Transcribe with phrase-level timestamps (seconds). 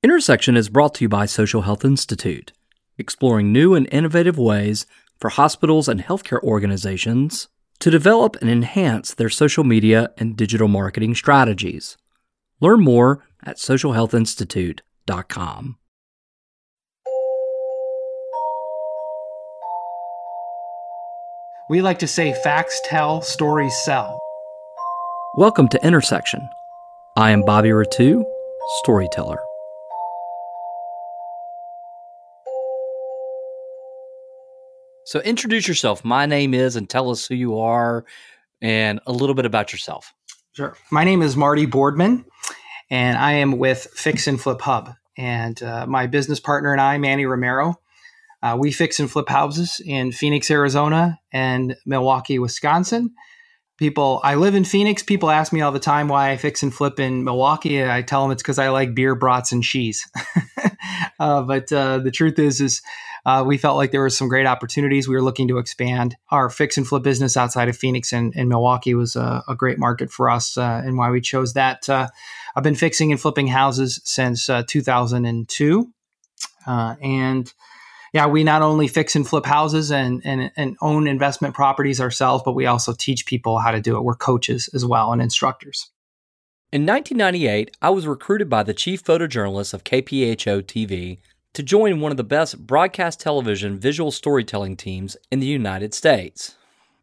[0.00, 2.52] Intersection is brought to you by Social Health Institute,
[2.98, 4.86] exploring new and innovative ways
[5.18, 7.48] for hospitals and healthcare organizations
[7.80, 11.96] to develop and enhance their social media and digital marketing strategies.
[12.60, 15.76] Learn more at socialhealthinstitute.com.
[21.68, 24.20] We like to say facts tell, stories sell.
[25.36, 26.48] Welcome to Intersection.
[27.16, 28.22] I am Bobby Rettew,
[28.84, 29.40] storyteller.
[35.08, 36.04] So introduce yourself.
[36.04, 38.04] My name is, and tell us who you are
[38.60, 40.12] and a little bit about yourself.
[40.52, 40.76] Sure.
[40.90, 42.26] My name is Marty Boardman,
[42.90, 44.92] and I am with Fix and Flip Hub.
[45.16, 47.80] And uh, my business partner and I, Manny Romero,
[48.42, 53.14] uh, we fix and flip houses in Phoenix, Arizona, and Milwaukee, Wisconsin.
[53.78, 55.02] People, I live in Phoenix.
[55.02, 57.82] People ask me all the time why I fix and flip in Milwaukee.
[57.82, 60.06] I tell them it's because I like beer, brats, and cheese.
[61.18, 62.82] uh, but uh, the truth is, is
[63.26, 65.08] uh, we felt like there were some great opportunities.
[65.08, 68.48] We were looking to expand our fix and flip business outside of Phoenix, and, and
[68.48, 71.88] Milwaukee was a, a, great market for us, uh, and why we chose that.
[71.88, 72.08] Uh,
[72.56, 75.92] I've been fixing and flipping houses since uh, 2002,
[76.66, 77.52] uh, and
[78.12, 82.42] yeah, we not only fix and flip houses and, and, and own investment properties ourselves,
[82.44, 84.02] but we also teach people how to do it.
[84.02, 85.90] We're coaches as well and instructors.
[86.70, 91.18] In 1998, I was recruited by the chief photojournalist of KPHO TV
[91.54, 96.56] to join one of the best broadcast television visual storytelling teams in the United States.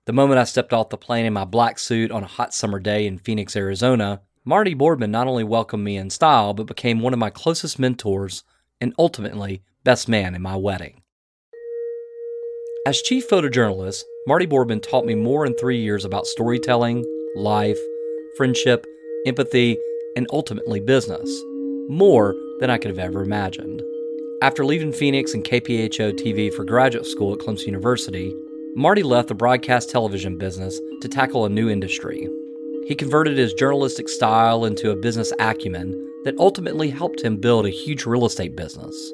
[0.06, 2.80] The moment I stepped off the plane in my black suit on a hot summer
[2.80, 7.14] day in Phoenix, Arizona, Marty Boardman not only welcomed me in style, but became one
[7.14, 8.44] of my closest mentors
[8.80, 11.02] and ultimately best man in my wedding.
[12.86, 17.04] As chief photojournalist, Marty Boardman taught me more in three years about storytelling,
[17.36, 17.80] life,
[18.38, 18.86] friendship,
[19.26, 19.76] empathy,
[20.16, 21.30] and ultimately business.
[21.90, 23.82] More than I could have ever imagined.
[24.46, 28.32] After leaving Phoenix and KPHO TV for graduate school at Clemson University,
[28.76, 32.30] Marty left the broadcast television business to tackle a new industry.
[32.86, 35.94] He converted his journalistic style into a business acumen
[36.26, 39.12] that ultimately helped him build a huge real estate business.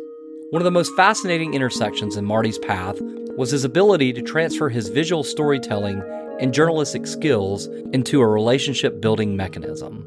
[0.49, 2.99] One of the most fascinating intersections in Marty's path
[3.37, 6.03] was his ability to transfer his visual storytelling
[6.41, 10.05] and journalistic skills into a relationship building mechanism.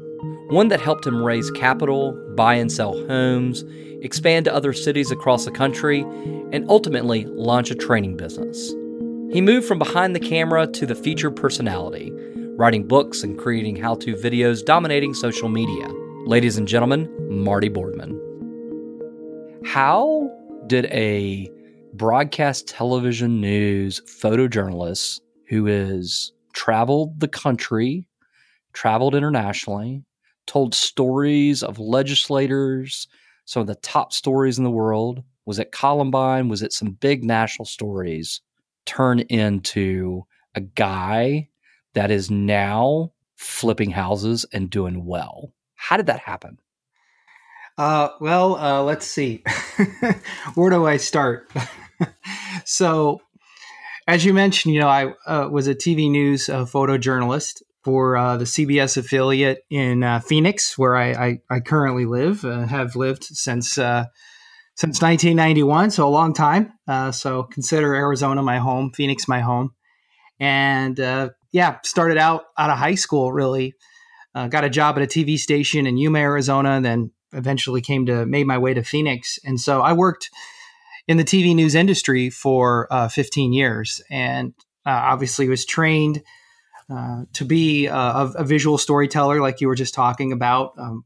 [0.49, 3.63] One that helped him raise capital, buy and sell homes,
[4.05, 6.01] expand to other cities across the country,
[6.53, 8.69] and ultimately launch a training business.
[9.33, 12.13] He moved from behind the camera to the featured personality,
[12.55, 15.87] writing books and creating how to videos dominating social media.
[16.25, 18.21] Ladies and gentlemen, Marty Boardman.
[19.65, 20.29] How
[20.67, 21.49] did a
[21.93, 28.07] broadcast television news photojournalist who has traveled the country,
[28.73, 30.03] traveled internationally,
[30.45, 33.07] told stories of legislators,
[33.45, 35.23] some of the top stories in the world.
[35.45, 36.49] Was it Columbine?
[36.49, 38.41] Was it some big national stories?
[38.85, 40.25] Turn into
[40.55, 41.49] a guy
[41.93, 45.53] that is now flipping houses and doing well.
[45.75, 46.59] How did that happen?
[47.77, 49.43] Uh, well, uh, let's see.
[50.55, 51.51] Where do I start?
[52.65, 53.21] so,
[54.07, 58.35] as you mentioned, you know, I uh, was a TV news uh, photojournalist for uh,
[58.35, 63.23] the CBS affiliate in uh, Phoenix, where I, I, I currently live, uh, have lived
[63.23, 64.05] since uh,
[64.73, 66.73] since 1991, so a long time.
[66.87, 69.75] Uh, so consider Arizona my home, Phoenix my home,
[70.39, 73.75] and uh, yeah, started out out of high school really.
[74.33, 78.25] got a job at a TV station in Yuma, Arizona, and then eventually came to
[78.25, 80.31] made my way to Phoenix, and so I worked
[81.07, 84.55] in the TV news industry for 15 years, and
[84.87, 86.23] obviously was trained
[86.89, 90.73] uh, to be a, a, visual storyteller, like you were just talking about.
[90.77, 91.05] Um,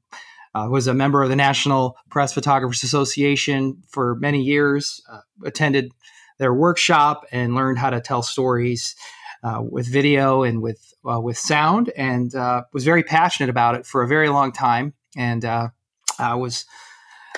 [0.55, 4.99] uh, was a member of the National Press Photographers Association for many years.
[5.09, 5.91] Uh, attended
[6.39, 8.95] their workshop and learned how to tell stories
[9.43, 12.33] uh, with video and with uh, with sound, and
[12.73, 14.93] was very passionate about it for a very long time.
[15.15, 16.65] And I was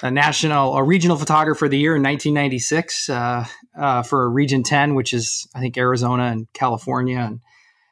[0.01, 3.45] a national, a regional photographer of the year in 1996 uh,
[3.77, 7.39] uh, for Region 10, which is I think Arizona and California and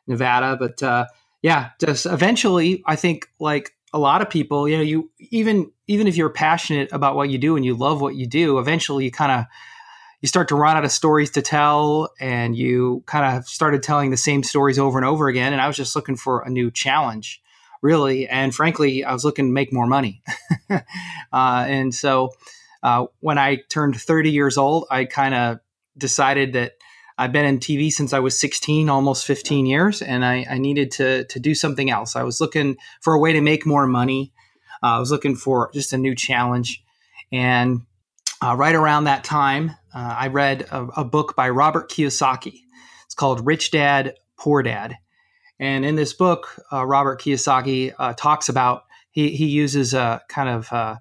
[0.10, 0.58] Nevada.
[0.60, 1.06] But uh,
[1.42, 6.08] yeah, just eventually, I think like a lot of people, you know, you even even
[6.08, 9.12] if you're passionate about what you do and you love what you do, eventually you
[9.12, 9.46] kind of
[10.22, 14.10] you start to run out of stories to tell, and you kind of started telling
[14.10, 15.54] the same stories over and over again.
[15.54, 17.42] And I was just looking for a new challenge,
[17.82, 18.28] really.
[18.28, 20.22] And frankly, I was looking to make more money.
[20.70, 20.80] uh,
[21.32, 22.32] and so
[22.84, 25.60] uh, when I turned 30 years old, I kind of
[25.98, 26.74] decided that
[27.20, 30.90] I've been in TV since I was 16, almost 15 years, and I, I needed
[30.92, 32.16] to to do something else.
[32.16, 34.32] I was looking for a way to make more money.
[34.82, 36.82] Uh, I was looking for just a new challenge,
[37.34, 37.82] And
[38.42, 42.62] uh, right around that time, uh, I read a, a, book by Robert Kiyosaki.
[43.06, 44.96] It's called Rich Dad, Poor Dad.
[45.60, 50.48] And in this book, uh, Robert Kiyosaki uh, talks about, he, he uses a kind
[50.48, 50.96] of uh,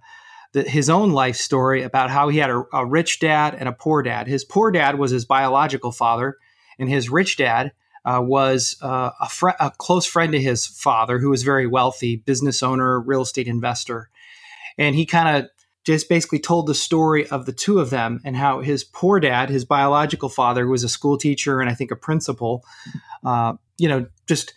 [0.53, 3.73] the, his own life story about how he had a, a, rich dad and a
[3.73, 4.27] poor dad.
[4.27, 6.37] His poor dad was his biological father,
[6.79, 7.73] and his rich dad
[8.05, 12.17] uh, was uh, a, fr- a, close friend to his father, who was very wealthy,
[12.17, 14.09] business owner, real estate investor.
[14.79, 15.51] And he kind of
[15.85, 19.49] just basically told the story of the two of them and how his poor dad,
[19.49, 22.65] his biological father, who was a school teacher and I think a principal,
[23.25, 24.53] uh, you know, just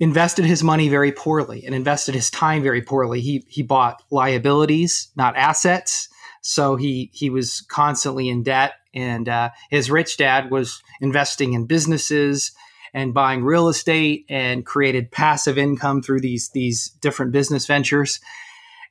[0.00, 3.20] invested his money very poorly and invested his time very poorly.
[3.20, 6.08] He he bought liabilities, not assets.
[6.40, 11.66] So he he was constantly in debt, and uh, his rich dad was investing in
[11.66, 12.52] businesses
[12.92, 18.20] and buying real estate and created passive income through these these different business ventures.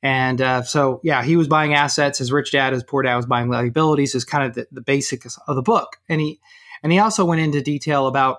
[0.01, 2.19] And uh, so, yeah, he was buying assets.
[2.19, 4.15] His rich dad, his poor dad was buying liabilities.
[4.15, 5.97] Is kind of the, the basics of the book.
[6.07, 6.39] And he
[6.83, 8.37] and he also went into detail about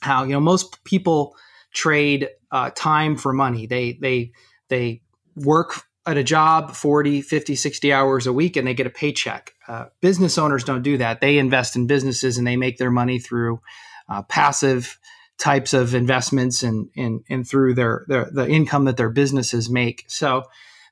[0.00, 1.36] how you know most people
[1.72, 3.66] trade uh, time for money.
[3.66, 4.32] They they
[4.68, 5.02] they
[5.36, 9.54] work at a job 40 50 60 hours a week and they get a paycheck.
[9.68, 11.20] Uh, business owners don't do that.
[11.20, 13.60] They invest in businesses and they make their money through
[14.08, 14.98] uh, passive
[15.38, 20.04] types of investments and, and, and through their, their the income that their businesses make.
[20.08, 20.44] So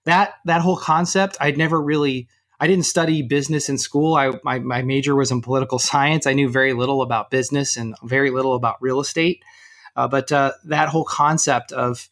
[0.09, 2.29] that that whole concept i'd never really
[2.61, 4.15] i didn't study business in school.
[4.15, 6.27] I, my, my major was in political science.
[6.27, 9.45] I knew very little about business and very little about real estate
[9.97, 12.09] uh, but uh, that whole concept of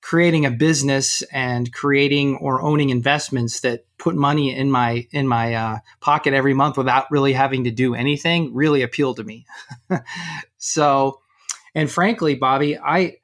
[0.00, 5.54] creating a business and creating or owning investments that put money in my in my
[5.54, 9.44] uh, pocket every month without really having to do anything really appealed to me.
[10.58, 11.20] so,
[11.74, 13.16] and frankly, Bobby, I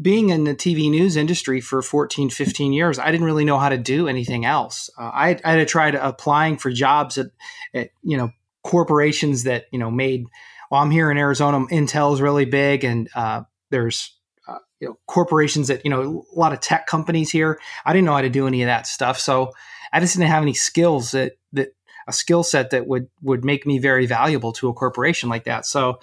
[0.00, 3.70] being in the TV news industry for 14, 15 years, I didn't really know how
[3.70, 4.90] to do anything else.
[4.98, 7.28] Uh, I, I had tried applying for jobs at,
[7.72, 8.30] at, you know,
[8.62, 10.26] corporations that, you know, made
[10.70, 11.66] well, I'm here in Arizona.
[11.66, 14.16] Intel is really big, and uh, there's
[14.48, 17.60] uh, you know corporations that you know a lot of tech companies here.
[17.84, 19.52] I didn't know how to do any of that stuff, so
[19.92, 21.74] I just didn't have any skills that that
[22.08, 25.66] a skill set that would would make me very valuable to a corporation like that.
[25.66, 26.00] So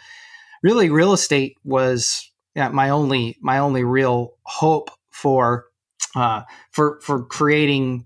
[0.62, 5.66] really, real estate was yeah, my only my only real hope for
[6.16, 8.06] uh, for for creating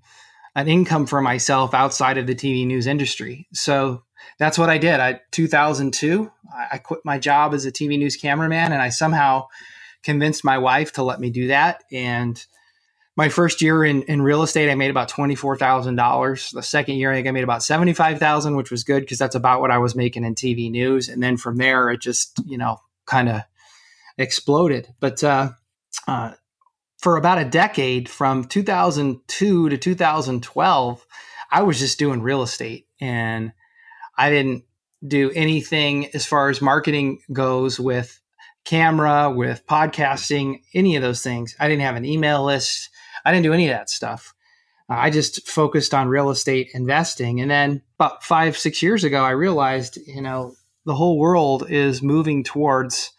[0.55, 3.47] an income for myself outside of the TV news industry.
[3.53, 4.03] So
[4.39, 4.99] that's what I did.
[4.99, 6.31] I 2002,
[6.71, 9.47] I quit my job as a TV news cameraman, and I somehow
[10.03, 11.83] convinced my wife to let me do that.
[11.91, 12.43] And
[13.15, 16.51] my first year in, in real estate, I made about twenty four thousand dollars.
[16.51, 19.17] The second year, I think I made about seventy five thousand, which was good because
[19.17, 21.09] that's about what I was making in TV news.
[21.09, 23.41] And then from there, it just you know kind of
[24.17, 24.93] exploded.
[24.99, 25.51] But uh,
[26.07, 26.33] uh,
[26.99, 31.05] for about a decade, from 2002 to 2012,
[31.51, 33.51] I was just doing real estate and
[34.17, 34.63] I didn't
[35.05, 38.19] do anything as far as marketing goes with
[38.65, 41.55] camera, with podcasting, any of those things.
[41.59, 42.89] I didn't have an email list.
[43.23, 44.33] I didn't do any of that stuff.
[44.89, 47.39] Uh, I just focused on real estate investing.
[47.41, 50.55] And then about five, six years ago, I realized, you know,
[50.85, 53.11] the whole world is moving towards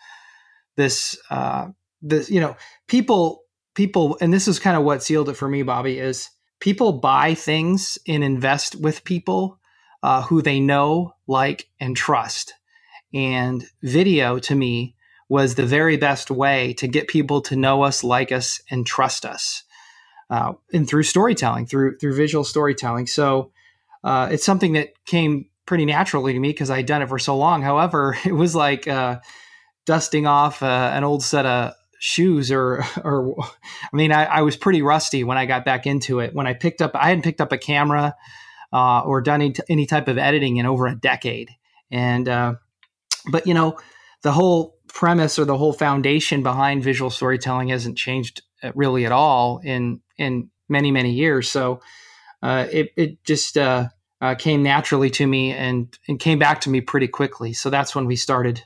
[0.77, 1.69] this, uh,
[2.03, 2.57] this, you know,
[2.87, 6.31] people, people, and this is kind of what sealed it for me, Bobby, is
[6.61, 9.58] people buy things and invest with people
[10.03, 12.55] uh, who they know, like, and trust.
[13.13, 14.95] And video to me
[15.29, 19.25] was the very best way to get people to know us, like us, and trust
[19.25, 19.65] us.
[20.31, 23.07] Uh, and through storytelling, through through visual storytelling.
[23.07, 23.51] So
[24.05, 27.37] uh, it's something that came pretty naturally to me because I'd done it for so
[27.37, 27.63] long.
[27.63, 29.21] However, it was like uh,
[29.87, 34.57] dusting off uh, an old set of shoes or or I mean I, I, was
[34.57, 36.35] pretty rusty when I got back into it.
[36.35, 38.15] When I picked up I hadn't picked up a camera
[38.73, 41.51] uh, or done any, any, type of editing in over a decade.
[41.91, 42.55] And, uh,
[43.31, 43.79] but you know,
[44.23, 49.13] the whole premise or the whole foundation behind visual storytelling hasn't changed uh, really at
[49.13, 51.49] all in, in many, many years.
[51.49, 51.81] So,
[52.43, 53.89] uh, it, it just, uh,
[54.21, 57.53] uh, came naturally to me and, and came back to me pretty quickly.
[57.53, 58.63] So that's when we started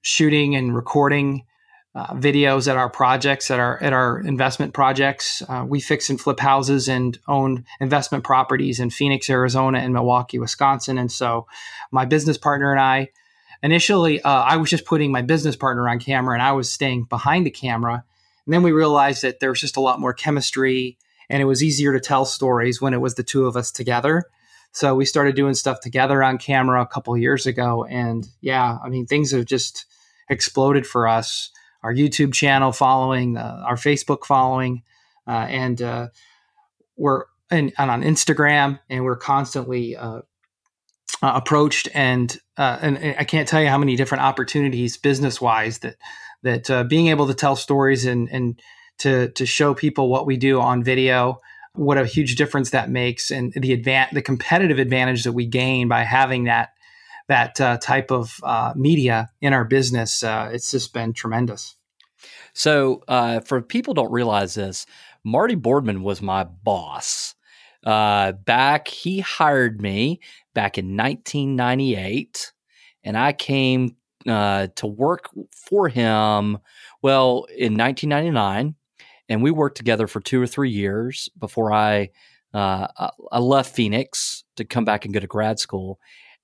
[0.00, 1.44] shooting and recording
[1.94, 5.42] uh, videos at our projects, at our at our investment projects.
[5.48, 10.38] Uh, we fix and flip houses and own investment properties in Phoenix, Arizona, and Milwaukee,
[10.38, 10.96] Wisconsin.
[10.96, 11.46] And so,
[11.90, 13.10] my business partner and I,
[13.62, 17.04] initially, uh, I was just putting my business partner on camera, and I was staying
[17.04, 18.04] behind the camera.
[18.46, 20.96] And then we realized that there was just a lot more chemistry,
[21.28, 24.24] and it was easier to tell stories when it was the two of us together.
[24.72, 28.88] So we started doing stuff together on camera a couple years ago, and yeah, I
[28.88, 29.84] mean, things have just
[30.30, 31.50] exploded for us
[31.82, 34.82] our YouTube channel following, uh, our Facebook following,
[35.26, 36.08] uh, and uh,
[36.96, 40.22] we're and, and on Instagram, and we're constantly uh,
[41.22, 45.78] uh, approached and uh, and I can't tell you how many different opportunities business wise
[45.80, 45.96] that
[46.42, 48.60] that being able to tell stories and and
[48.98, 51.40] to to show people what we do on video
[51.74, 55.88] what a huge difference that makes and the advan- the competitive advantage that we gain
[55.88, 56.70] by having that
[57.28, 61.76] that uh, type of uh, media in our business uh, it's just been tremendous
[62.54, 63.02] so
[63.44, 64.86] for people don't realize this
[65.24, 67.34] marty boardman was my boss
[67.84, 70.20] uh, back, he hired me
[70.54, 72.52] back in 1998,
[73.02, 76.58] and I came uh, to work for him.
[77.02, 78.76] Well, in 1999,
[79.28, 82.10] and we worked together for two or three years before I
[82.54, 82.86] uh,
[83.32, 85.98] I left Phoenix to come back and go to grad school.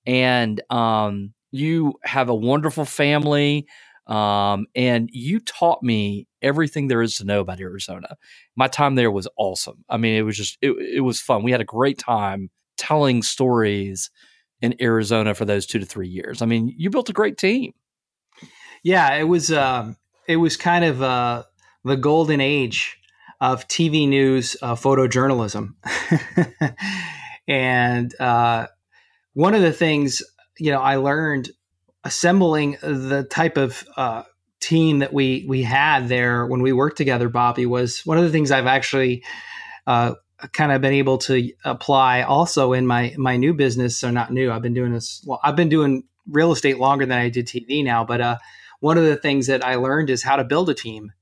[0.08, 3.66] And um, you have a wonderful family.
[4.06, 8.16] Um, and you taught me everything there is to know about Arizona.
[8.56, 9.84] My time there was awesome.
[9.86, 11.42] I mean, it was just, it, it was fun.
[11.42, 12.48] We had a great time
[12.78, 14.10] telling stories
[14.62, 16.40] in Arizona for those two to three years.
[16.40, 17.74] I mean, you built a great team.
[18.82, 19.96] Yeah, it was, um,
[20.26, 21.42] it was kind of uh,
[21.84, 22.98] the golden age
[23.42, 25.74] of TV news uh, photojournalism.
[27.48, 28.68] and uh,
[29.38, 30.20] one of the things,
[30.58, 31.50] you know, I learned
[32.02, 34.24] assembling the type of uh,
[34.58, 38.30] team that we we had there when we worked together, Bobby, was one of the
[38.30, 39.22] things I've actually
[39.86, 40.14] uh,
[40.52, 43.96] kind of been able to apply also in my my new business.
[43.96, 44.50] So not new.
[44.50, 45.22] I've been doing this.
[45.24, 48.02] Well, I've been doing real estate longer than I did TV now.
[48.02, 48.38] But uh,
[48.80, 51.12] one of the things that I learned is how to build a team.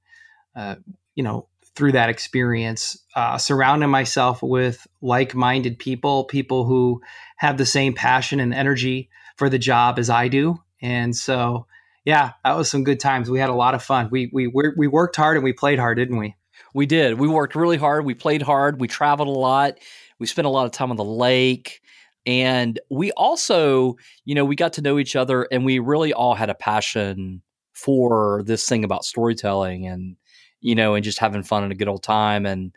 [0.54, 0.76] Uh,
[1.14, 7.02] you know, through that experience, uh, surrounding myself with like-minded people, people who
[7.36, 11.66] have the same passion and energy for the job as I do, and so,
[12.04, 13.30] yeah, that was some good times.
[13.30, 14.08] We had a lot of fun.
[14.10, 16.36] We we we worked hard and we played hard, didn't we?
[16.74, 17.18] We did.
[17.18, 18.04] We worked really hard.
[18.04, 18.80] We played hard.
[18.80, 19.78] We traveled a lot.
[20.18, 21.80] We spent a lot of time on the lake.
[22.26, 26.34] And we also, you know, we got to know each other and we really all
[26.34, 30.16] had a passion for this thing about storytelling and,
[30.60, 32.44] you know, and just having fun and a good old time.
[32.44, 32.74] And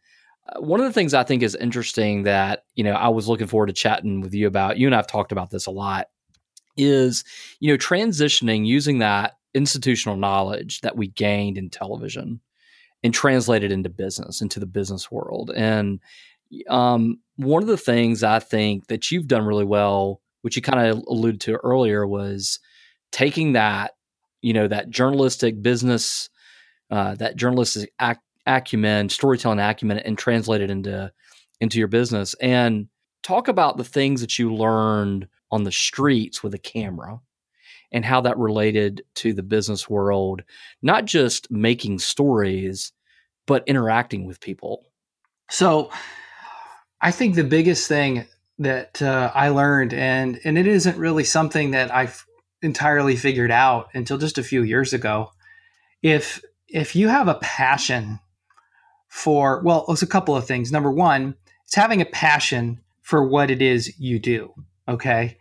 [0.58, 3.68] one of the things I think is interesting that, you know, I was looking forward
[3.68, 6.08] to chatting with you about, you and I've talked about this a lot,
[6.78, 7.26] is
[7.60, 12.40] you know transitioning using that institutional knowledge that we gained in television
[13.04, 15.52] and translate it into business into the business world.
[15.54, 16.00] And
[16.70, 20.88] um, one of the things i think that you've done really well which you kind
[20.88, 22.60] of alluded to earlier was
[23.12, 23.92] taking that
[24.42, 26.30] you know that journalistic business
[26.92, 31.12] uh, that journalistic ac- acumen storytelling acumen and translate it into
[31.62, 32.88] into your business and
[33.24, 37.20] talk about the things that you learned on the streets with a camera
[37.92, 40.44] and how that related to the business world,
[40.82, 42.92] not just making stories,
[43.48, 44.86] but interacting with people.
[45.50, 45.90] So,
[47.02, 48.26] I think the biggest thing
[48.60, 52.26] that uh, I learned, and and it isn't really something that I've
[52.62, 55.32] entirely figured out until just a few years ago.
[56.04, 58.20] If if you have a passion
[59.10, 60.72] for, well, it's a couple of things.
[60.72, 61.36] Number one,
[61.66, 64.54] it's having a passion for what it is you do.
[64.88, 65.38] Okay,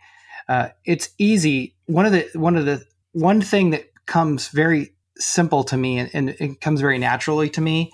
[0.47, 1.75] uh, it's easy.
[1.85, 2.83] One of the one of the
[3.13, 7.61] one thing that comes very simple to me and, and it comes very naturally to
[7.61, 7.91] me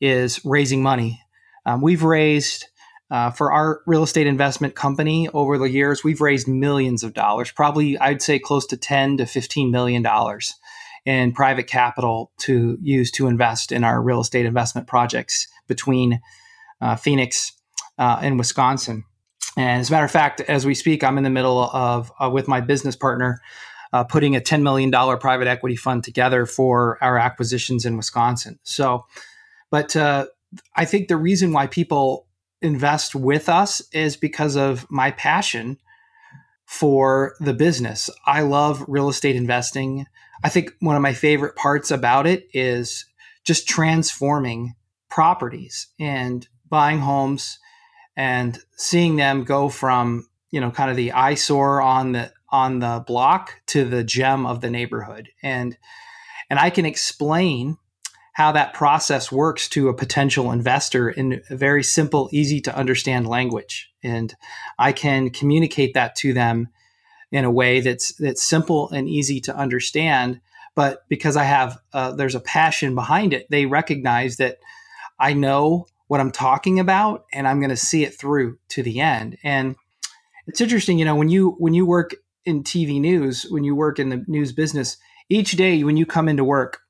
[0.00, 1.20] is raising money.
[1.64, 2.66] Um, we've raised
[3.10, 7.50] uh, for our real estate investment company over the years, we've raised millions of dollars,
[7.50, 10.54] probably I'd say close to 10 to 15 million dollars
[11.06, 16.20] in private capital to use to invest in our real estate investment projects between
[16.80, 17.52] uh, Phoenix
[17.96, 19.04] uh, and Wisconsin.
[19.56, 22.28] And as a matter of fact, as we speak, I'm in the middle of, uh,
[22.28, 23.40] with my business partner,
[23.92, 28.58] uh, putting a $10 million private equity fund together for our acquisitions in Wisconsin.
[28.64, 29.06] So,
[29.70, 30.26] but uh,
[30.74, 32.26] I think the reason why people
[32.60, 35.78] invest with us is because of my passion
[36.66, 38.10] for the business.
[38.26, 40.06] I love real estate investing.
[40.44, 43.06] I think one of my favorite parts about it is
[43.44, 44.74] just transforming
[45.08, 47.58] properties and buying homes
[48.16, 53.04] and seeing them go from you know kind of the eyesore on the on the
[53.06, 55.28] block to the gem of the neighborhood.
[55.42, 55.76] And
[56.48, 57.76] and I can explain
[58.34, 63.26] how that process works to a potential investor in a very simple easy to understand
[63.26, 63.90] language.
[64.02, 64.34] And
[64.78, 66.68] I can communicate that to them
[67.32, 70.40] in a way that's that's simple and easy to understand
[70.74, 74.58] but because I have uh, there's a passion behind it they recognize that
[75.18, 79.00] I know what I'm talking about and I'm going to see it through to the
[79.00, 79.36] end.
[79.42, 79.76] And
[80.46, 82.14] it's interesting, you know, when you when you work
[82.44, 84.96] in TV news, when you work in the news business,
[85.28, 86.80] each day when you come into work,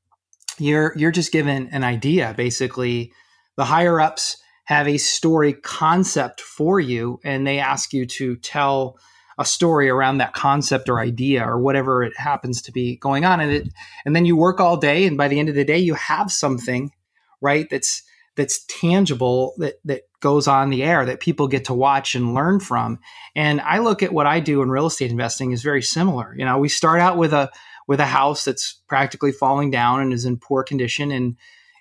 [0.58, 3.12] you're you're just given an idea basically.
[3.56, 8.98] The higher ups have a story concept for you and they ask you to tell
[9.38, 13.40] a story around that concept or idea or whatever it happens to be going on.
[13.40, 13.68] And it
[14.04, 16.32] and then you work all day and by the end of the day you have
[16.32, 16.92] something
[17.40, 18.02] right that's
[18.34, 22.60] that's tangible that that goes on the air that people get to watch and learn
[22.60, 22.98] from.
[23.34, 26.34] And i look at what i do in real estate investing is very similar.
[26.36, 27.50] You know we start out with a
[27.86, 31.36] with a house that's practically falling down and is in poor condition and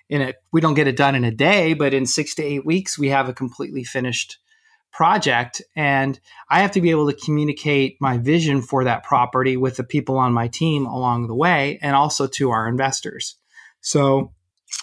[0.08, 2.64] in it we don't get it done in a day but in 6 to 8
[2.66, 4.38] weeks we have a completely finished
[4.96, 9.76] project and i have to be able to communicate my vision for that property with
[9.76, 13.36] the people on my team along the way and also to our investors.
[13.82, 14.32] So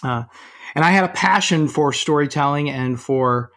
[0.04, 0.22] uh,
[0.76, 3.50] and i had a passion for storytelling and for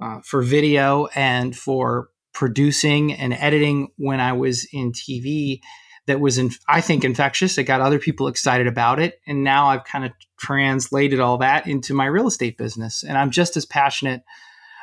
[0.00, 5.60] uh, for video and for producing and editing when i was in tv
[6.06, 7.56] that was in, i think infectious.
[7.56, 11.68] It got other people excited about it and now i've kind of translated all that
[11.68, 14.24] into my real estate business and i'm just as passionate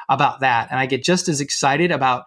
[0.09, 0.69] about that.
[0.71, 2.25] And I get just as excited about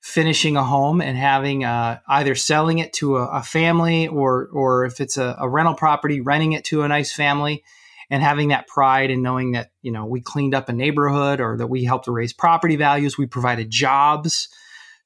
[0.00, 4.84] finishing a home and having uh, either selling it to a, a, family or or
[4.84, 7.64] if it's a, a, rental property, renting it to a nice family,
[8.08, 11.56] and having that pride and knowing that you know we cleaned up a neighborhood or
[11.56, 14.48] that we helped raise property values, we provided jobs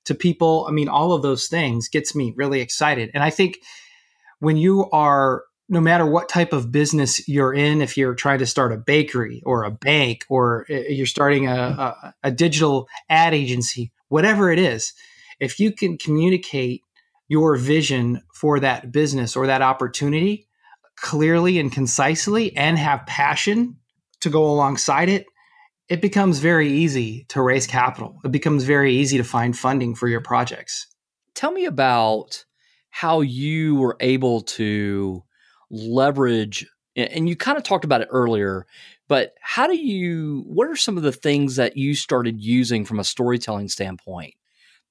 [0.05, 0.67] to people.
[0.69, 3.11] I mean, all of those things gets me really excited.
[3.15, 3.59] And I think
[4.41, 8.47] when you are no matter what type of business you're in, if you're trying to
[8.47, 13.33] start a bakery or a bank or uh, you're starting a, a, a, digital ad
[13.33, 14.93] agency, whatever it is,
[15.39, 16.83] if you can communicate
[17.29, 20.49] your vision for that business or that opportunity
[20.97, 23.77] clearly and concisely and have passion
[24.21, 25.25] to go alongside it,
[25.89, 28.19] it becomes very easy to raise capital.
[28.25, 30.89] It becomes very easy to find funding for your projects.
[31.35, 32.45] Tell me about
[32.91, 35.23] how you were able to
[35.71, 38.67] leverage and you kind of talked about it earlier
[39.09, 42.99] but how do you what are some of the things that you started using from
[42.99, 44.35] a storytelling standpoint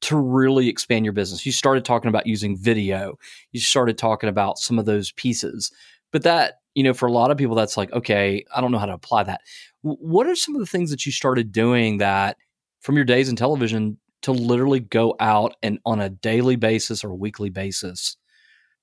[0.01, 1.45] to really expand your business?
[1.45, 3.17] You started talking about using video
[3.51, 5.71] you started talking about some of those pieces
[6.11, 8.77] but that you know for a lot of people that's like okay i don't know
[8.77, 9.41] how to apply that.
[9.81, 12.37] What are some of the things that you started doing that
[12.81, 17.13] from your days in television to literally go out and on a daily basis or
[17.13, 18.17] weekly basis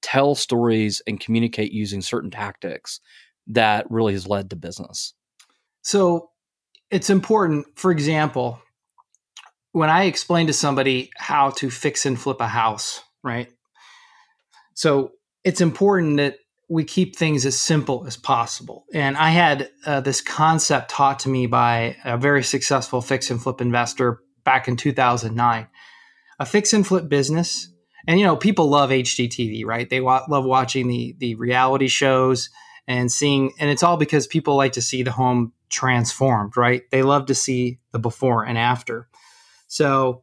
[0.02, 3.00] tell stories and communicate using certain tactics
[3.48, 5.14] that really has led to business?
[5.82, 6.30] So
[6.90, 8.60] it's important, for example,
[9.72, 13.48] when I explain to somebody how to fix and flip a house, right?
[14.74, 15.12] So
[15.44, 16.36] it's important that
[16.68, 18.84] we keep things as simple as possible.
[18.92, 23.40] And I had uh, this concept taught to me by a very successful fix and
[23.40, 25.68] flip investor back in 2009.
[26.38, 27.68] A fix and flip business
[28.06, 29.88] and you know people love HGTV, right?
[29.88, 32.50] They wa- love watching the the reality shows
[32.88, 36.82] and seeing, and it's all because people like to see the home transformed, right?
[36.90, 39.08] They love to see the before and after.
[39.66, 40.22] So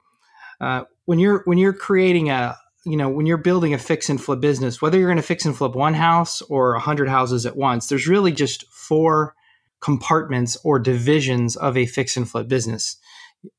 [0.62, 4.22] uh, when you're when you're creating a you know when you're building a fix and
[4.22, 7.46] flip business, whether you're going to fix and flip one house or a hundred houses
[7.46, 9.36] at once, there's really just four
[9.82, 12.98] compartments or divisions of a fix and flip business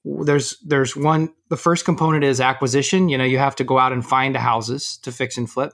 [0.04, 3.08] there's there's one the first component is acquisition.
[3.08, 5.72] You know you have to go out and find the houses to fix and flip.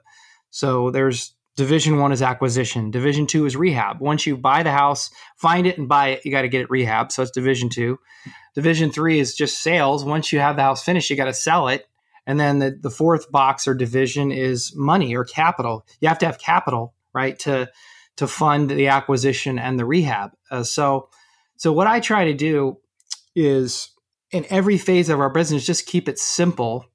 [0.51, 2.91] So there's division one is acquisition.
[2.91, 4.01] Division two is rehab.
[4.01, 6.71] Once you buy the house find it and buy it you got to get it
[6.71, 7.13] rehab.
[7.13, 7.99] So it's division two.
[8.55, 10.05] Division three is just sales.
[10.05, 11.87] Once you have the house finished you got to sell it.
[12.27, 15.87] And then the, the fourth box or division is money or capital.
[16.01, 17.71] You have to have capital right to
[18.17, 20.33] to fund the acquisition and the rehab.
[20.51, 21.09] Uh, so
[21.57, 22.79] so what i try to do
[23.35, 23.91] is
[24.33, 26.87] in every phase of our business, just keep it simple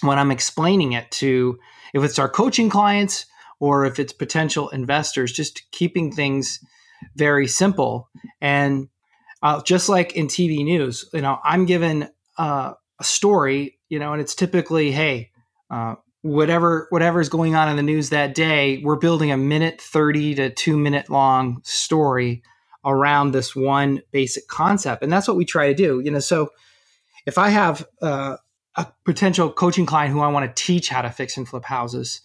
[0.00, 1.58] when I'm explaining it to,
[1.92, 3.26] if it's our coaching clients
[3.60, 6.60] or if it's potential investors, just keeping things
[7.16, 8.08] very simple.
[8.40, 8.88] And
[9.42, 14.12] uh, just like in TV news, you know, I'm given uh, a story, you know,
[14.12, 15.30] and it's typically, hey,
[15.70, 19.80] uh, whatever whatever is going on in the news that day, we're building a minute
[19.80, 22.42] thirty to two minute long story
[22.84, 26.00] around this one basic concept, and that's what we try to do.
[26.04, 26.50] You know, so
[27.28, 28.38] if I have uh,
[28.74, 32.22] a potential coaching client who I want to teach how to fix and flip houses,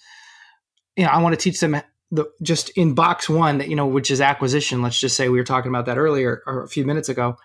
[0.95, 1.75] you know, I want to teach them
[2.09, 4.81] the, just in box one that you know, which is acquisition.
[4.81, 7.35] Let's just say we were talking about that earlier or a few minutes ago.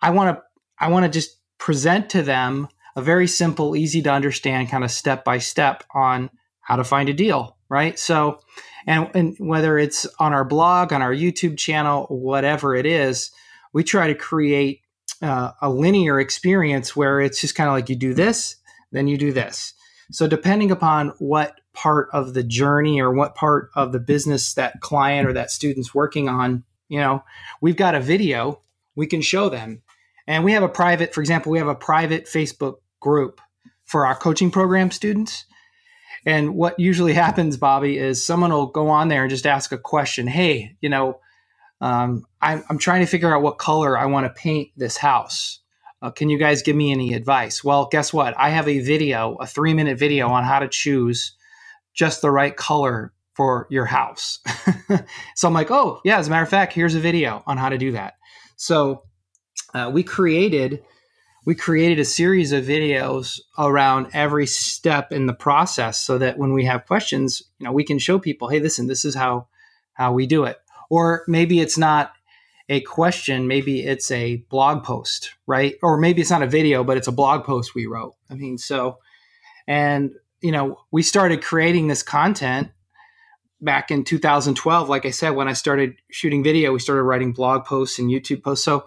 [0.00, 0.42] I want to
[0.78, 4.90] I want to just present to them a very simple, easy to understand kind of
[4.90, 7.98] step by step on how to find a deal, right?
[7.98, 8.40] So,
[8.86, 13.30] and, and whether it's on our blog, on our YouTube channel, whatever it is,
[13.72, 14.83] we try to create
[15.24, 18.56] uh, a linear experience where it's just kind of like you do this,
[18.92, 19.72] then you do this.
[20.10, 24.80] So depending upon what part of the journey or what part of the business that
[24.80, 27.24] client or that student's working on, you know,
[27.60, 28.60] we've got a video
[28.94, 29.82] we can show them.
[30.26, 33.40] And we have a private, for example, we have a private Facebook group
[33.84, 35.44] for our coaching program students.
[36.24, 39.78] And what usually happens, Bobby, is someone will go on there and just ask a
[39.78, 40.26] question.
[40.26, 41.20] Hey, you know,
[41.84, 45.60] um, I'm, I'm trying to figure out what color I want to paint this house.
[46.00, 47.62] Uh, can you guys give me any advice?
[47.62, 48.34] Well, guess what?
[48.38, 51.36] I have a video, a three minute video on how to choose
[51.92, 54.38] just the right color for your house.
[55.34, 57.68] so I'm like, oh, yeah, as a matter of fact, here's a video on how
[57.68, 58.14] to do that.
[58.56, 59.02] So
[59.74, 60.82] uh, we created
[61.46, 66.54] we created a series of videos around every step in the process so that when
[66.54, 69.46] we have questions you know we can show people hey listen this is how
[69.92, 70.56] how we do it
[70.90, 72.12] or maybe it's not
[72.68, 75.76] a question maybe it's a blog post right?
[75.82, 78.14] Or maybe it's not a video but it's a blog post we wrote.
[78.30, 78.98] I mean so
[79.66, 82.70] and you know we started creating this content
[83.60, 87.64] back in 2012 like i said when i started shooting video we started writing blog
[87.64, 88.64] posts and youtube posts.
[88.64, 88.84] So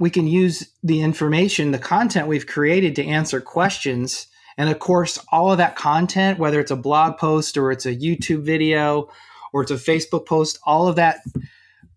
[0.00, 4.26] we can use the information, the content we've created to answer questions.
[4.56, 7.94] And of course, all of that content, whether it's a blog post or it's a
[7.94, 9.10] YouTube video
[9.52, 11.20] or it's a Facebook post, all of that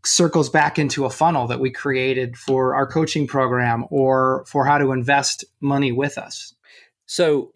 [0.05, 4.77] circles back into a funnel that we created for our coaching program or for how
[4.77, 6.53] to invest money with us.
[7.05, 7.51] So,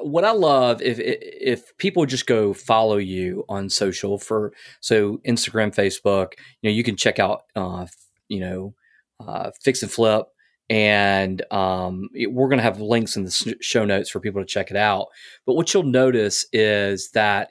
[0.00, 5.74] what I love if if people just go follow you on social for so Instagram,
[5.74, 7.86] Facebook, you know, you can check out, uh,
[8.28, 8.74] you know,
[9.20, 10.26] uh, fix and flip
[10.70, 14.70] and um, we're going to have links in the show notes for people to check
[14.70, 15.08] it out
[15.46, 17.50] but what you'll notice is that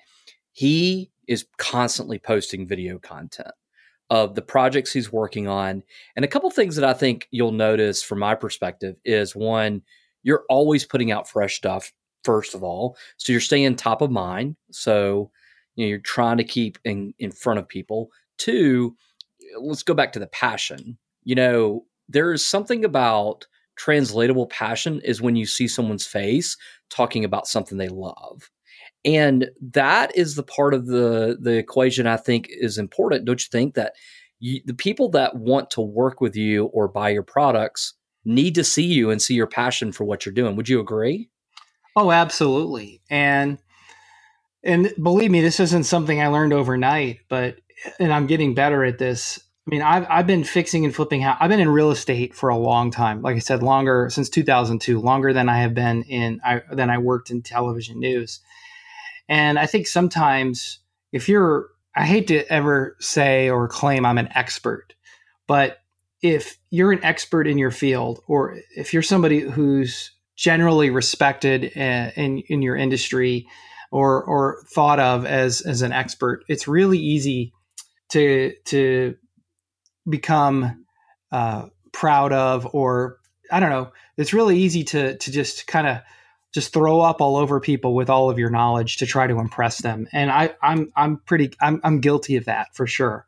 [0.52, 3.52] he is constantly posting video content
[4.10, 5.84] of the projects he's working on.
[6.16, 9.82] And a couple things that i think you'll notice from my perspective is one
[10.24, 11.92] you're always putting out fresh stuff
[12.24, 12.98] first of all.
[13.18, 14.56] So you're staying top of mind.
[14.72, 15.32] So
[15.76, 18.10] you know you're trying to keep in in front of people.
[18.38, 18.96] Two
[19.60, 20.98] let's go back to the passion.
[21.24, 26.58] You know, there is something about translatable passion is when you see someone's face
[26.90, 28.50] talking about something they love.
[29.06, 33.26] And that is the part of the the equation I think is important.
[33.26, 33.94] Don't you think that
[34.40, 37.94] you, the people that want to work with you or buy your products
[38.26, 40.56] need to see you and see your passion for what you're doing?
[40.56, 41.30] Would you agree?
[41.96, 43.02] Oh, absolutely.
[43.10, 43.58] And
[44.64, 47.60] and believe me, this isn't something I learned overnight, but
[48.00, 51.24] and I'm getting better at this I mean, I've I've been fixing and flipping.
[51.24, 53.22] I've been in real estate for a long time.
[53.22, 56.98] Like I said, longer since 2002, longer than I have been in I, than I
[56.98, 58.42] worked in television news.
[59.30, 60.80] And I think sometimes
[61.12, 64.94] if you're, I hate to ever say or claim I'm an expert,
[65.48, 65.80] but
[66.22, 72.12] if you're an expert in your field, or if you're somebody who's generally respected uh,
[72.16, 73.46] in in your industry,
[73.92, 77.54] or or thought of as as an expert, it's really easy
[78.10, 79.16] to to
[80.10, 80.86] become
[81.32, 83.18] uh, proud of or
[83.52, 86.00] i don't know it's really easy to to just kind of
[86.54, 89.82] just throw up all over people with all of your knowledge to try to impress
[89.82, 90.08] them.
[90.14, 93.26] And i i'm i'm pretty i'm, I'm guilty of that for sure.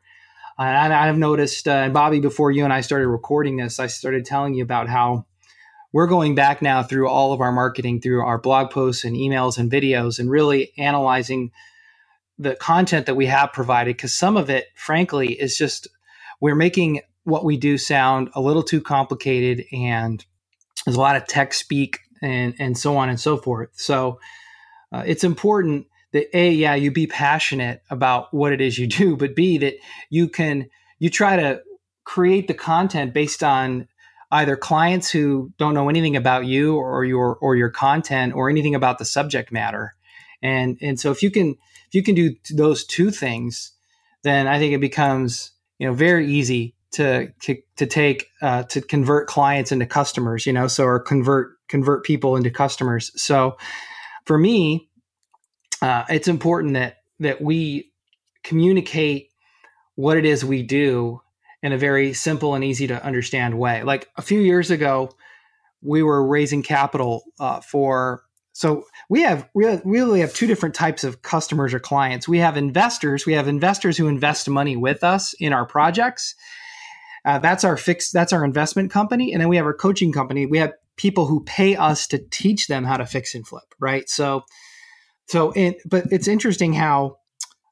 [0.58, 4.24] And i've noticed uh, and bobby before you and i started recording this i started
[4.24, 5.26] telling you about how
[5.92, 9.58] we're going back now through all of our marketing through our blog posts and emails
[9.58, 11.50] and videos and really analyzing
[12.38, 15.88] the content that we have provided because some of it frankly is just
[16.40, 20.24] we're making what we do sound a little too complicated and
[20.84, 23.70] there's a lot of tech speak and and so on and so forth.
[23.74, 24.18] So
[24.92, 29.16] uh, it's important that a yeah you be passionate about what it is you do
[29.16, 29.74] but b that
[30.10, 31.60] you can you try to
[32.04, 33.88] create the content based on
[34.30, 38.74] either clients who don't know anything about you or your or your content or anything
[38.74, 39.94] about the subject matter.
[40.42, 41.56] And and so if you can
[41.88, 43.72] if you can do those two things
[44.26, 48.80] then i think it becomes you know very easy to to, to take uh, to
[48.80, 53.56] convert clients into customers you know so or convert convert people into customers so
[54.24, 54.88] for me
[55.82, 57.92] uh, it's important that that we
[58.42, 59.28] communicate
[59.94, 61.20] what it is we do
[61.62, 65.10] in a very simple and easy to understand way like a few years ago
[65.82, 68.22] we were raising capital uh, for
[68.56, 72.26] so we have we really have two different types of customers or clients.
[72.26, 73.26] We have investors.
[73.26, 76.34] We have investors who invest money with us in our projects.
[77.26, 78.14] Uh, that's our fixed.
[78.14, 80.46] That's our investment company, and then we have our coaching company.
[80.46, 83.74] We have people who pay us to teach them how to fix and flip.
[83.78, 84.08] Right.
[84.08, 84.44] So,
[85.28, 87.18] so it, but it's interesting how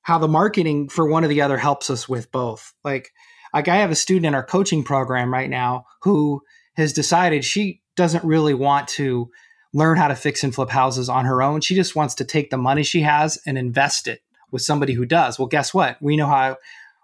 [0.02, 2.74] how the marketing for one or the other helps us with both.
[2.84, 3.10] Like,
[3.54, 6.42] like I have a student in our coaching program right now who
[6.76, 9.30] has decided she doesn't really want to
[9.72, 11.62] learn how to fix and flip houses on her own.
[11.62, 15.06] She just wants to take the money she has and invest it with somebody who
[15.06, 15.38] does.
[15.38, 15.96] Well, guess what?
[16.02, 16.58] We know how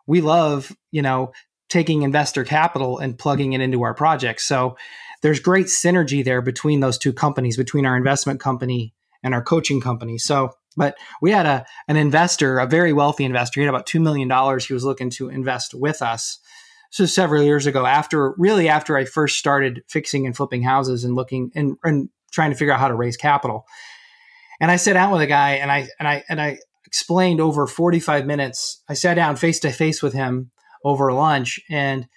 [0.06, 1.33] we love, you know,
[1.68, 4.46] taking investor capital and plugging it into our projects.
[4.46, 4.76] So
[5.22, 9.80] there's great synergy there between those two companies, between our investment company and our coaching
[9.80, 10.18] company.
[10.18, 13.61] So, but we had a an investor, a very wealthy investor.
[13.61, 14.66] He had about two million dollars.
[14.66, 16.38] He was looking to invest with us.
[16.90, 21.14] So several years ago, after really after I first started fixing and flipping houses and
[21.14, 23.66] looking and, and trying to figure out how to raise capital.
[24.61, 27.66] And I sat down with a guy and I and I and I explained over
[27.66, 28.83] 45 minutes.
[28.88, 30.50] I sat down face to face with him
[30.85, 32.09] over lunch and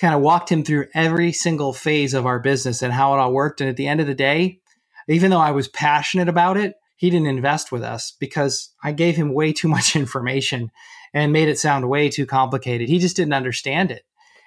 [0.00, 3.32] kind of walked him through every single phase of our business and how it all
[3.32, 3.60] worked.
[3.60, 4.60] And at the end of the day,
[5.08, 9.16] even though I was passionate about it, he didn't invest with us because I gave
[9.16, 10.70] him way too much information
[11.14, 12.88] and made it sound way too complicated.
[12.88, 14.02] He just didn't understand it.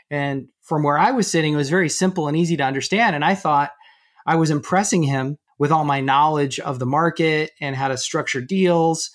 [0.09, 3.15] And from where I was sitting, it was very simple and easy to understand.
[3.15, 3.71] And I thought
[4.25, 8.41] I was impressing him with all my knowledge of the market and how to structure
[8.41, 9.09] deals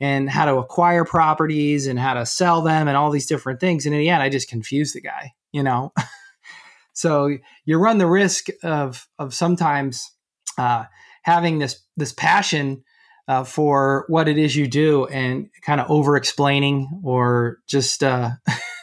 [0.00, 3.86] and how to acquire properties and how to sell them and all these different things.
[3.86, 5.92] And in the end, I just confused the guy, you know?
[6.92, 10.10] so you run the risk of, of sometimes
[10.58, 10.84] uh,
[11.22, 12.82] having this, this passion
[13.28, 18.30] uh, for what it is you do and kind of over explaining or just uh,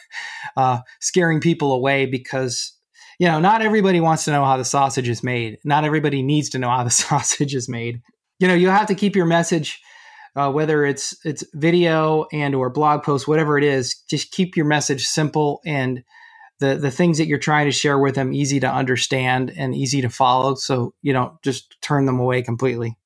[0.56, 2.72] uh, scaring people away because
[3.18, 6.48] you know not everybody wants to know how the sausage is made not everybody needs
[6.48, 8.00] to know how the sausage is made
[8.38, 9.78] you know you have to keep your message
[10.36, 14.66] uh, whether it's it's video and or blog post, whatever it is, just keep your
[14.66, 16.02] message simple and
[16.60, 20.00] the the things that you're trying to share with them easy to understand and easy
[20.02, 20.54] to follow.
[20.54, 22.96] So you don't just turn them away completely.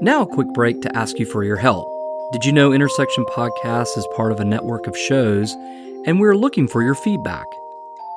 [0.00, 1.88] Now, a quick break to ask you for your help.
[2.32, 5.54] Did you know Intersection Podcast is part of a network of shows,
[6.04, 7.46] and we're looking for your feedback?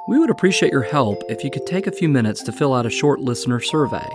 [0.10, 2.86] We would appreciate your help if you could take a few minutes to fill out
[2.86, 4.08] a short listener survey.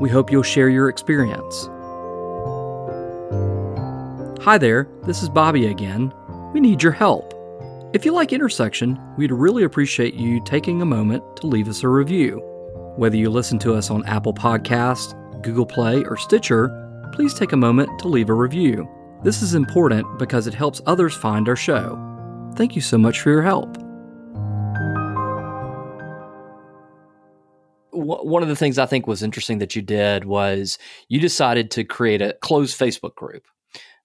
[0.00, 1.68] We hope you'll share your experience.
[4.42, 6.12] Hi there, this is Bobby again.
[6.54, 7.34] We need your help.
[7.92, 11.88] If you like Intersection, we'd really appreciate you taking a moment to leave us a
[11.88, 12.40] review.
[12.96, 16.70] Whether you listen to us on Apple Podcasts, Google Play, or Stitcher,
[17.12, 18.88] please take a moment to leave a review.
[19.22, 21.98] This is important because it helps others find our show.
[22.54, 23.76] Thank you so much for your help.
[28.18, 31.84] One of the things I think was interesting that you did was you decided to
[31.84, 33.44] create a closed Facebook group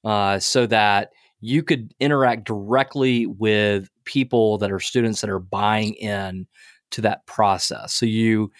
[0.03, 5.93] uh, so that you could interact directly with people that are students that are buying
[5.95, 6.47] in
[6.91, 7.93] to that process.
[7.93, 8.51] So you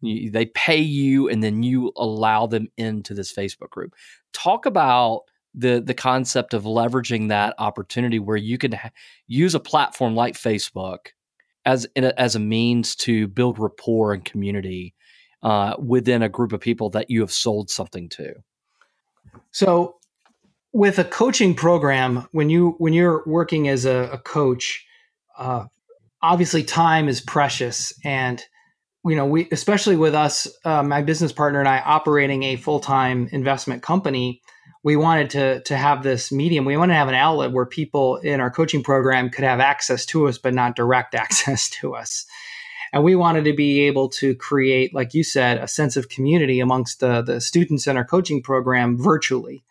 [0.00, 3.94] you, they pay you, and then you allow them into this Facebook group.
[4.32, 5.22] Talk about
[5.54, 8.90] the the concept of leveraging that opportunity where you can ha-
[9.26, 11.08] use a platform like Facebook
[11.64, 14.94] as a, as a means to build rapport and community
[15.42, 18.34] uh, within a group of people that you have sold something to.
[19.50, 19.96] So,
[20.72, 24.84] with a coaching program, when you when you're working as a, a coach,
[25.38, 25.66] uh,
[26.22, 28.42] obviously time is precious, and
[29.04, 32.80] you know, we especially with us, uh, my business partner and I operating a full
[32.80, 34.40] time investment company,
[34.84, 36.64] we wanted to to have this medium.
[36.64, 40.06] We wanted to have an outlet where people in our coaching program could have access
[40.06, 42.26] to us, but not direct access to us.
[42.92, 46.60] And we wanted to be able to create, like you said, a sense of community
[46.60, 49.64] amongst the the students in our coaching program virtually.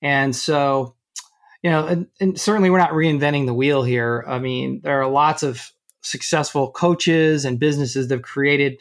[0.00, 0.94] And so,
[1.62, 4.24] you know, and, and certainly we're not reinventing the wheel here.
[4.26, 8.80] I mean, there are lots of successful coaches and businesses that have created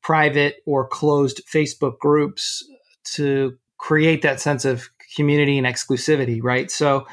[0.00, 2.64] private or closed Facebook groups
[3.04, 6.70] to create that sense of community and exclusivity, right?
[6.70, 7.06] So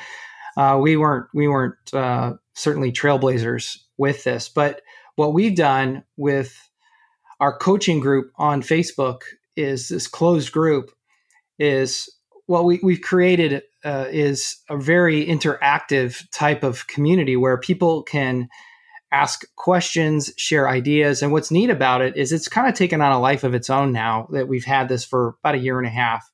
[0.58, 4.82] uh, we weren't we weren't uh, certainly trailblazers with this, but
[5.16, 6.70] what we've done with
[7.40, 9.22] our coaching group on Facebook
[9.56, 10.92] is this closed group
[11.60, 12.10] is
[12.46, 18.48] what we, we've created uh, is a very interactive type of community where people can
[19.12, 21.22] ask questions, share ideas.
[21.22, 23.70] And what's neat about it is it's kind of taken on a life of its
[23.70, 26.30] own now that we've had this for about a year and a half.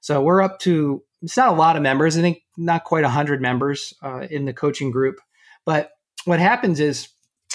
[0.00, 3.40] So we're up to, it's not a lot of members, I think not quite 100
[3.40, 5.20] members uh, in the coaching group.
[5.64, 5.90] But
[6.24, 7.08] what happens is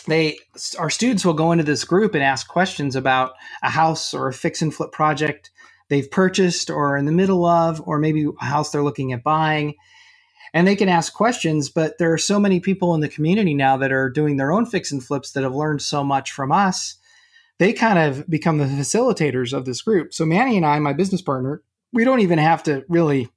[0.07, 0.37] they,
[0.77, 4.33] our students will go into this group and ask questions about a house or a
[4.33, 5.51] fix and flip project
[5.89, 9.75] they've purchased or in the middle of, or maybe a house they're looking at buying.
[10.53, 13.77] And they can ask questions but there are so many people in the community now
[13.77, 16.95] that are doing their own fix and flips that have learned so much from us.
[17.57, 20.13] They kind of become the facilitators of this group.
[20.13, 21.61] So manny and i my business partner
[21.95, 23.27] we don't even have to really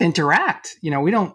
[0.00, 1.34] interact you know we don't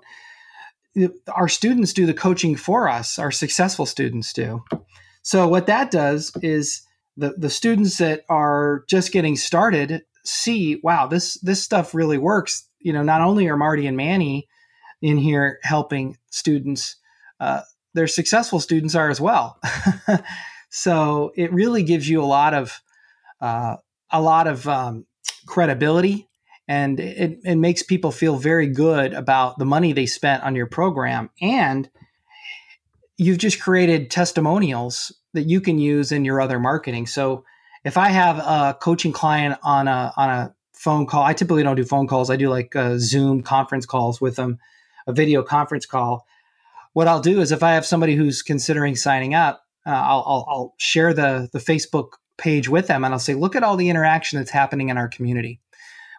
[1.36, 4.64] our students do the coaching for us, our successful students do.
[5.22, 6.82] So what that does is
[7.18, 12.68] the, the students that are just getting started see, wow, this this stuff really works.
[12.80, 14.48] You know, not only are Marty and Manny
[15.02, 16.96] in here helping students,
[17.40, 17.62] uh,
[17.94, 19.60] their successful students are as well.
[20.70, 22.82] so it really gives you a lot of
[23.42, 23.78] uh,
[24.12, 25.06] a lot of um,
[25.46, 26.29] credibility
[26.70, 30.68] and it, it makes people feel very good about the money they spent on your
[30.68, 31.32] program.
[31.42, 31.90] And
[33.18, 37.08] you've just created testimonials that you can use in your other marketing.
[37.08, 37.44] So
[37.84, 41.76] if i have a coaching client on a on a phone call i typically don't
[41.76, 42.30] do phone calls.
[42.30, 44.60] I do like uh, zoom conference calls with them
[45.08, 46.28] a video conference call.
[46.94, 50.46] What i'll do is if i have somebody who's considering signing up uh, I'll, I'll,
[50.48, 53.90] I'll share the the facebook page with them and i'll say look at all the
[53.90, 55.60] interaction that's happening in our community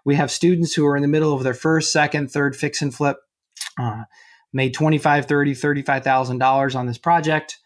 [0.04, 2.94] we have students who are in the middle of their first, second, third fix and
[2.94, 3.18] flip,
[3.78, 4.04] uh,
[4.52, 7.58] made 25, 30, $35,000 on this project.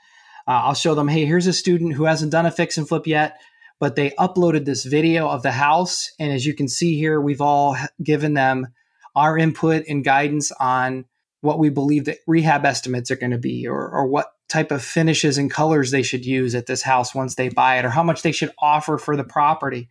[0.47, 3.07] Uh, I'll show them, hey, here's a student who hasn't done a fix and flip
[3.07, 3.41] yet,
[3.81, 6.11] but they uploaded this video of the house.
[6.19, 8.69] And as you can see here, we've all given them
[9.17, 11.07] our input and guidance on
[11.41, 14.83] what we believe that rehab estimates are going to be or, or what type of
[14.83, 18.03] finishes and colors they should use at this house once they buy it or how
[18.03, 19.89] much they should offer for the property.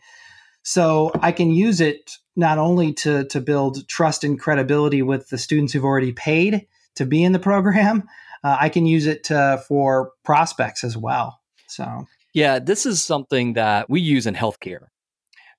[0.63, 5.37] So I can use it not only to to build trust and credibility with the
[5.37, 8.03] students who've already paid to be in the program,
[8.43, 11.39] uh, I can use it to, for prospects as well.
[11.67, 14.87] So yeah, this is something that we use in healthcare.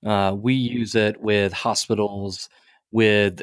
[0.04, 2.48] Uh, we use it with hospitals,
[2.90, 3.42] with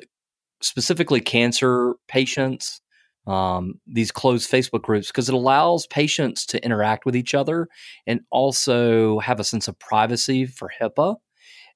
[0.61, 2.81] specifically cancer patients.
[3.27, 7.67] Um, these closed Facebook groups because it allows patients to interact with each other
[8.07, 11.17] and also have a sense of privacy for HIPAA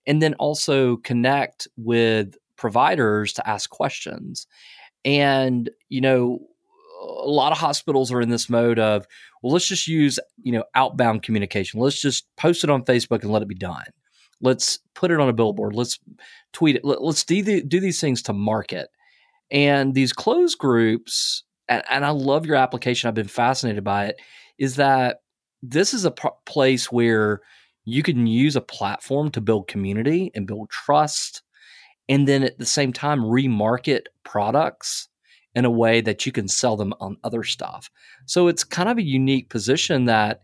[0.08, 4.48] and then also connect with providers to ask questions.
[5.04, 6.40] And, you know,
[7.02, 9.06] a lot of hospitals are in this mode of,
[9.42, 11.80] well, let's just use, you know, outbound communication.
[11.80, 13.86] Let's just post it on Facebook and let it be done.
[14.42, 15.76] Let's put it on a billboard.
[15.76, 16.00] Let's
[16.54, 16.84] tweet it.
[16.84, 18.90] Let's do, the, do these things to market.
[19.52, 23.08] And these closed groups, and, and I love your application.
[23.08, 24.20] I've been fascinated by it.
[24.58, 25.22] Is that
[25.62, 26.12] this is a
[26.46, 27.42] place where
[27.86, 31.44] you can use a platform to build community and build trust
[32.10, 35.08] and then at the same time remarket products
[35.56, 37.90] in a way that you can sell them on other stuff.
[38.26, 40.42] So it's kind of a unique position that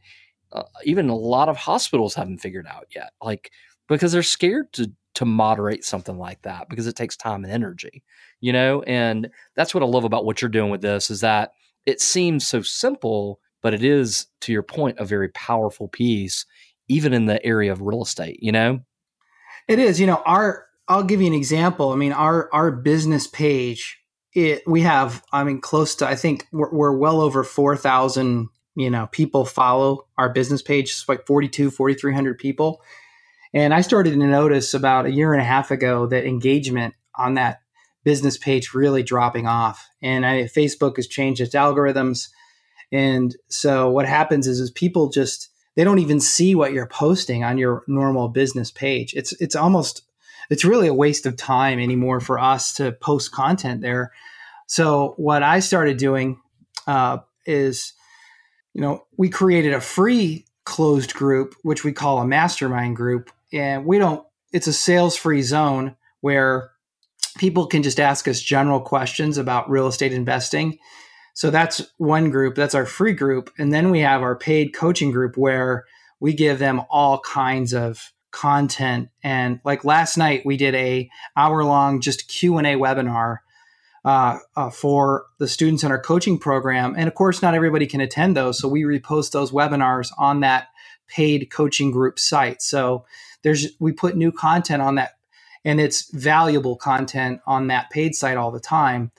[0.54, 3.52] uh, even a lot of hospitals haven't figured out yet like
[3.88, 8.04] because they're scared to to moderate something like that because it takes time and energy
[8.42, 8.82] you know?
[8.84, 11.54] And that's what i love about what you're doing with this is that
[11.86, 16.46] it seems so simple but it is to your point a very powerful piece
[16.88, 18.80] even in the area of real estate, you know?
[19.68, 20.00] It is.
[20.00, 21.92] You know, our I'll give you an example.
[21.92, 24.00] I mean, our our business page,
[24.34, 28.90] it we have, I mean, close to I think we're, we're well over 4,000, you
[28.90, 30.90] know, people follow our business page.
[30.92, 32.82] It's like 42, 4300 people.
[33.54, 37.36] And I started to notice about a year and a half ago that engagement on
[37.36, 37.62] that
[38.04, 39.88] business page really dropping off.
[40.02, 42.30] And I, Facebook has changed its algorithms.
[42.92, 47.44] And so what happens is, is people just they don't even see what you're posting
[47.44, 49.14] on your normal business page.
[49.14, 50.04] It's it's almost
[50.50, 54.12] it's really a waste of time anymore for us to post content there.
[54.68, 56.40] So what I started doing
[56.88, 57.94] uh, is,
[58.74, 63.86] you know, we created a free closed group which we call a mastermind group, and
[63.86, 64.26] we don't.
[64.52, 66.72] It's a sales free zone where
[67.38, 70.78] people can just ask us general questions about real estate investing
[71.34, 72.56] so that's one group.
[72.56, 73.52] That's our free group.
[73.58, 75.86] And then we have our paid coaching group where
[76.20, 79.10] we give them all kinds of content.
[79.24, 83.38] And like last night, we did a hour long just Q and A webinar
[84.04, 86.96] uh, uh, for the students in our coaching program.
[86.98, 88.58] And of course, not everybody can attend those.
[88.58, 90.68] So we repost those webinars on that
[91.08, 92.62] paid coaching group site.
[92.62, 93.06] So
[93.44, 95.18] there's we put new content on that,
[95.66, 99.12] and it's valuable content on that paid site all the time.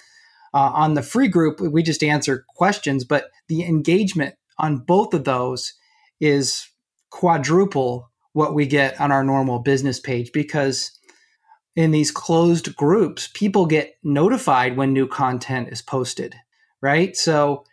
[0.55, 5.25] Uh, on the free group, we just answer questions, but the engagement on both of
[5.25, 5.73] those
[6.21, 6.69] is
[7.11, 10.93] quadruple what we get on our normal business page because
[11.75, 16.35] in these closed groups, people get notified when new content is posted,
[16.81, 17.17] right?
[17.17, 17.65] So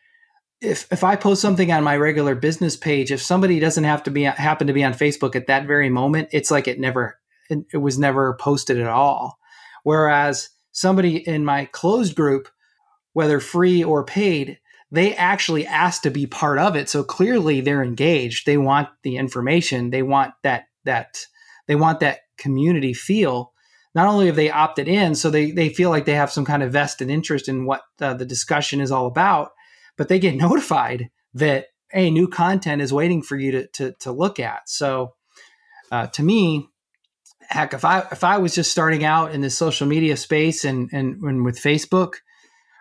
[0.62, 4.12] if if I post something on my regular business page, if somebody doesn't have to
[4.12, 7.20] be happen to be on Facebook at that very moment, it's like it never
[7.50, 9.38] it, it was never posted at all.
[9.84, 12.50] Whereas somebody in my closed group
[13.14, 14.60] whether free or paid,
[14.92, 16.90] they actually ask to be part of it.
[16.90, 18.46] So clearly they're engaged.
[18.46, 19.90] They want the information.
[19.90, 21.26] They want that that
[21.68, 23.54] they want that community feel
[23.96, 26.64] not only have they opted in, so they they feel like they have some kind
[26.64, 29.52] of vested interest in what uh, the discussion is all about,
[29.98, 34.12] but they get notified that hey, new content is waiting for you to to, to
[34.12, 34.70] look at.
[34.70, 35.16] So,
[35.92, 36.70] uh, to me,
[37.42, 40.90] heck, if I if I was just starting out in the social media space and
[40.92, 42.16] and, and with Facebook,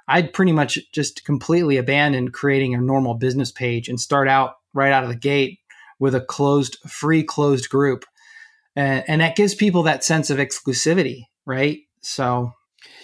[0.09, 4.93] I'd pretty much just completely abandon creating a normal business page and start out right
[4.93, 5.59] out of the gate
[5.99, 8.05] with a closed, free closed group.
[8.75, 11.81] And, and that gives people that sense of exclusivity, right?
[12.01, 12.53] So,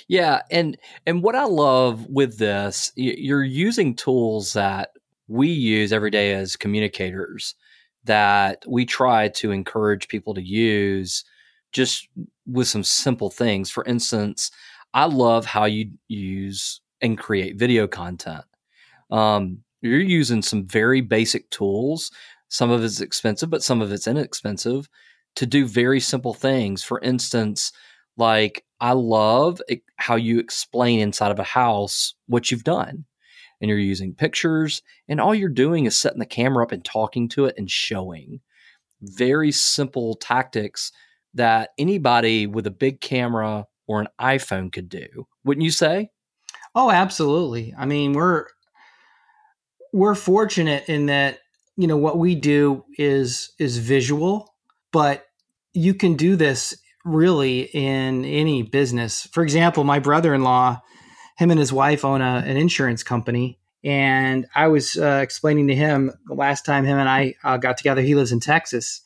[0.08, 4.90] yeah, and and what I love with this, you're using tools that
[5.28, 7.54] we use every day as communicators
[8.04, 11.24] that we try to encourage people to use
[11.72, 12.08] just
[12.46, 13.70] with some simple things.
[13.70, 14.50] For instance,
[14.92, 18.44] I love how you use and create video content.
[19.10, 22.10] Um, you're using some very basic tools.
[22.48, 24.88] Some of it's expensive, but some of it's inexpensive
[25.36, 26.82] to do very simple things.
[26.82, 27.72] For instance,
[28.16, 29.60] like I love
[29.96, 33.04] how you explain inside of a house what you've done.
[33.60, 37.28] And you're using pictures, and all you're doing is setting the camera up and talking
[37.30, 38.40] to it and showing.
[39.00, 40.92] Very simple tactics
[41.34, 45.06] that anybody with a big camera or an iPhone could do,
[45.44, 46.10] wouldn't you say?
[46.74, 47.74] Oh, absolutely.
[47.76, 48.46] I mean, we're
[49.92, 51.38] we're fortunate in that
[51.76, 54.54] you know what we do is is visual,
[54.92, 55.26] but
[55.72, 59.28] you can do this really in any business.
[59.32, 60.80] For example, my brother-in-law,
[61.36, 65.74] him and his wife own a, an insurance company, and I was uh, explaining to
[65.74, 68.02] him the last time him and I uh, got together.
[68.02, 69.00] He lives in Texas.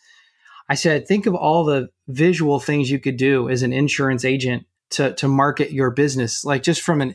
[0.70, 4.66] I said, think of all the visual things you could do as an insurance agent
[4.90, 7.14] to to market your business, like just from an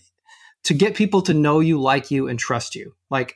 [0.64, 2.96] to get people to know you, like you, and trust you.
[3.10, 3.36] Like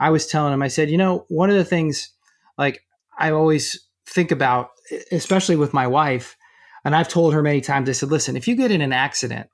[0.00, 2.10] I was telling him, I said, you know, one of the things
[2.56, 2.84] like
[3.18, 4.70] I always think about,
[5.10, 6.36] especially with my wife,
[6.84, 9.48] and I've told her many times, I said, listen, if you get in an accident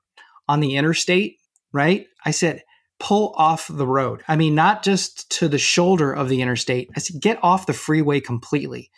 [0.47, 1.37] on the interstate,
[1.73, 2.05] right?
[2.23, 2.63] I said,
[2.99, 4.23] pull off the road.
[4.27, 6.89] I mean, not just to the shoulder of the interstate.
[6.95, 8.91] I said, get off the freeway completely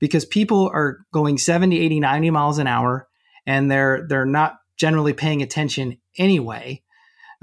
[0.00, 3.08] because people are going 70, 80, 90 miles an hour
[3.46, 6.82] and they're they're not generally paying attention anyway.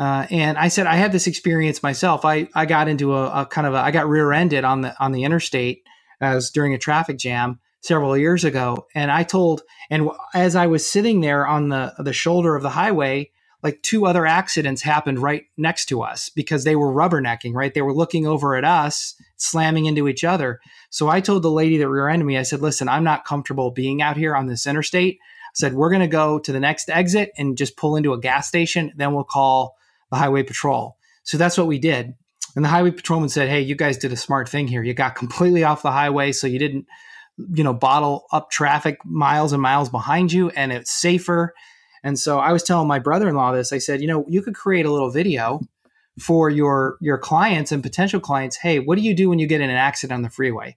[0.01, 2.25] Uh, and I said I had this experience myself.
[2.25, 5.11] I, I got into a, a kind of a, I got rear-ended on the on
[5.11, 5.83] the interstate
[6.19, 8.87] as during a traffic jam several years ago.
[8.95, 12.71] And I told, and as I was sitting there on the the shoulder of the
[12.71, 13.29] highway,
[13.61, 17.53] like two other accidents happened right next to us because they were rubbernecking.
[17.53, 20.61] Right, they were looking over at us, slamming into each other.
[20.89, 24.01] So I told the lady that rear-ended me, I said, "Listen, I'm not comfortable being
[24.01, 27.31] out here on this interstate." I said, "We're going to go to the next exit
[27.37, 28.93] and just pull into a gas station.
[28.95, 29.75] Then we'll call."
[30.11, 30.97] The highway patrol.
[31.23, 32.13] So that's what we did.
[32.55, 34.83] And the highway patrolman said, "Hey, you guys did a smart thing here.
[34.83, 36.85] You got completely off the highway, so you didn't,
[37.37, 41.53] you know, bottle up traffic miles and miles behind you, and it's safer."
[42.03, 43.71] And so I was telling my brother-in-law this.
[43.71, 45.61] I said, "You know, you could create a little video
[46.19, 48.57] for your your clients and potential clients.
[48.57, 50.75] Hey, what do you do when you get in an accident on the freeway?"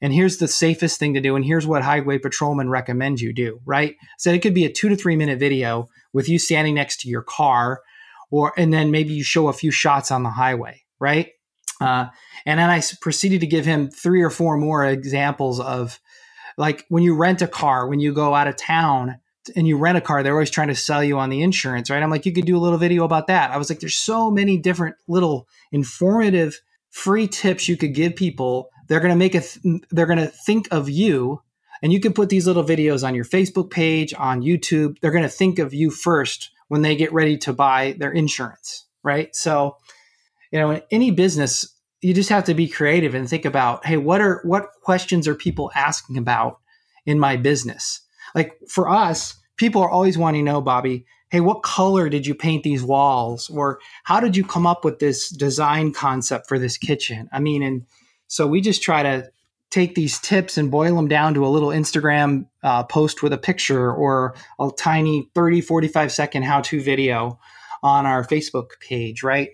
[0.00, 3.60] And here's the safest thing to do, and here's what highway patrolmen recommend you do.
[3.66, 3.96] Right?
[4.16, 7.08] So it could be a two to three minute video with you standing next to
[7.08, 7.82] your car
[8.30, 11.30] or and then maybe you show a few shots on the highway, right?
[11.80, 12.06] Uh,
[12.44, 15.98] and then I proceeded to give him three or four more examples of
[16.58, 19.18] like when you rent a car, when you go out of town
[19.56, 22.02] and you rent a car, they're always trying to sell you on the insurance, right?
[22.02, 23.50] I'm like, you could do a little video about that.
[23.50, 26.60] I was like, there's so many different little informative
[26.90, 28.68] free tips you could give people.
[28.88, 31.40] They're going to make a, th- they're going to think of you
[31.82, 34.98] and you can put these little videos on your Facebook page, on YouTube.
[35.00, 38.86] They're going to think of you first when they get ready to buy their insurance,
[39.02, 39.34] right?
[39.34, 39.76] So,
[40.52, 41.66] you know, in any business,
[42.00, 45.34] you just have to be creative and think about, hey, what are what questions are
[45.34, 46.60] people asking about
[47.04, 48.02] in my business?
[48.36, 52.36] Like for us, people are always wanting to know, Bobby, hey, what color did you
[52.36, 53.50] paint these walls?
[53.50, 57.28] Or how did you come up with this design concept for this kitchen?
[57.32, 57.84] I mean, and
[58.28, 59.28] so we just try to
[59.70, 63.38] take these tips and boil them down to a little Instagram uh, post with a
[63.38, 67.38] picture or a tiny 30, 45 second how to video
[67.82, 69.50] on our Facebook page, right?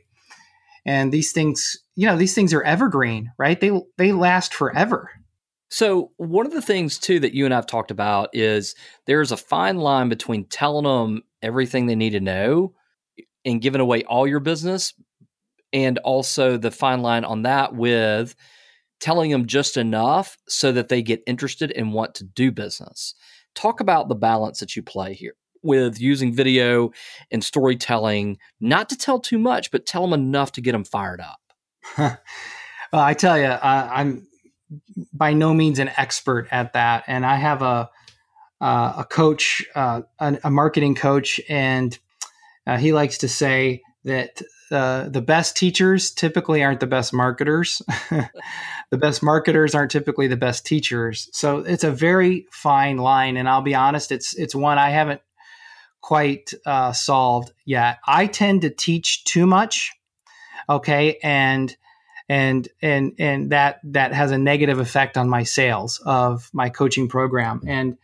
[0.84, 3.60] And these things, you know, these things are evergreen, right?
[3.60, 5.10] They they last forever.
[5.68, 8.74] So, one of the things too that you and I've talked about is
[9.06, 12.72] there's a fine line between telling them everything they need to know
[13.44, 14.94] and giving away all your business
[15.72, 18.36] and also the fine line on that with
[19.01, 23.14] telling them just enough so that they get interested and want to do business.
[23.55, 26.92] Talk about the balance that you play here with using video
[27.30, 31.20] and storytelling, not to tell too much, but tell them enough to get them fired
[31.20, 31.40] up.
[31.99, 32.18] well,
[32.92, 34.26] I tell you, I'm
[35.12, 37.90] by no means an expert at that, and I have a
[38.61, 41.99] uh, a coach, uh, a, a, marketing coach, and
[42.66, 44.40] uh, he likes to say that
[44.70, 47.82] uh, the best teachers typically aren't the best marketers.
[48.90, 51.28] the best marketers aren't typically the best teachers.
[51.32, 55.20] So it's a very fine line, and I'll be honest, it's it's one I haven't
[56.00, 57.98] quite uh, solved yet.
[58.06, 59.92] I tend to teach too much,
[60.68, 61.76] okay, and
[62.28, 67.08] and and and that that has a negative effect on my sales of my coaching
[67.08, 67.62] program.
[67.66, 67.98] And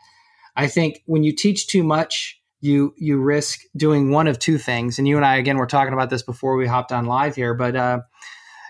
[0.54, 4.98] I think when you teach too much, you you risk doing one of two things.
[4.98, 7.52] And you and I again were talking about this before we hopped on live here,
[7.52, 8.00] but uh,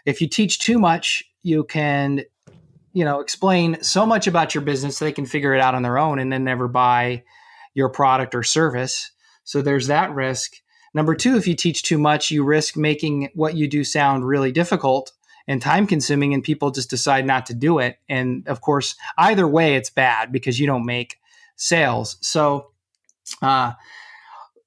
[0.05, 2.23] if you teach too much, you can
[2.95, 5.99] you know explain so much about your business they can figure it out on their
[5.99, 7.23] own and then never buy
[7.75, 9.13] your product or service.
[9.45, 10.55] So there's that risk.
[10.95, 14.53] Number two, if you teach too much, you risk making what you do sound really
[14.53, 15.13] difficult
[15.47, 17.99] and time consuming, and people just decide not to do it.
[18.09, 21.19] And of course, either way, it's bad because you don't make
[21.57, 22.17] sales.
[22.21, 22.72] So,
[23.41, 23.73] uh,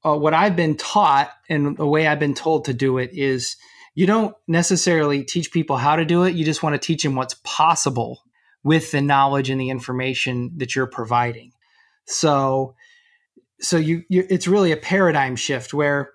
[0.03, 3.57] uh, what I've been taught and the way I've been told to do it is
[3.95, 6.35] you don't necessarily teach people how to do it.
[6.35, 8.21] You just want to teach them what's possible
[8.63, 11.51] with the knowledge and the information that you're providing.
[12.05, 12.75] So,
[13.61, 16.11] so you, you it's really a paradigm shift where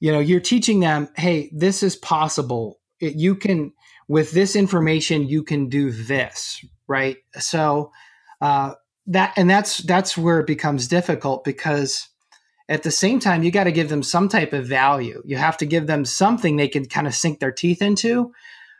[0.00, 2.80] you know you're teaching them, hey, this is possible.
[3.00, 3.72] It, you can
[4.08, 7.16] with this information you can do this, right?
[7.38, 7.92] So,
[8.40, 8.74] uh,
[9.06, 12.08] that and that's that's where it becomes difficult because
[12.68, 15.22] at the same time you got to give them some type of value.
[15.24, 18.32] You have to give them something they can kind of sink their teeth into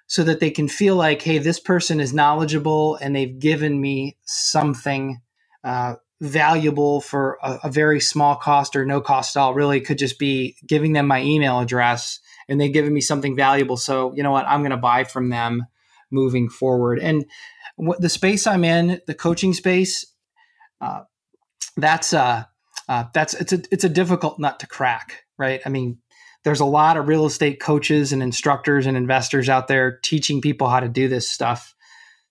[0.06, 4.16] so that they can feel like hey this person is knowledgeable and they've given me
[4.24, 5.20] something
[5.64, 9.54] uh, valuable for a, a, very small cost or no cost at all.
[9.54, 13.76] Really could just be giving them my email address and they've given me something valuable.
[13.76, 14.46] So you know what?
[14.46, 15.66] I'm going to buy from them
[16.10, 16.98] moving forward.
[17.00, 17.24] And
[17.76, 20.11] what the space i'm in the coaching space
[20.82, 21.04] uh,
[21.76, 22.44] that's uh,
[22.88, 25.60] uh, that's it's a it's a difficult nut to crack, right?
[25.64, 25.98] I mean,
[26.44, 30.68] there's a lot of real estate coaches and instructors and investors out there teaching people
[30.68, 31.74] how to do this stuff.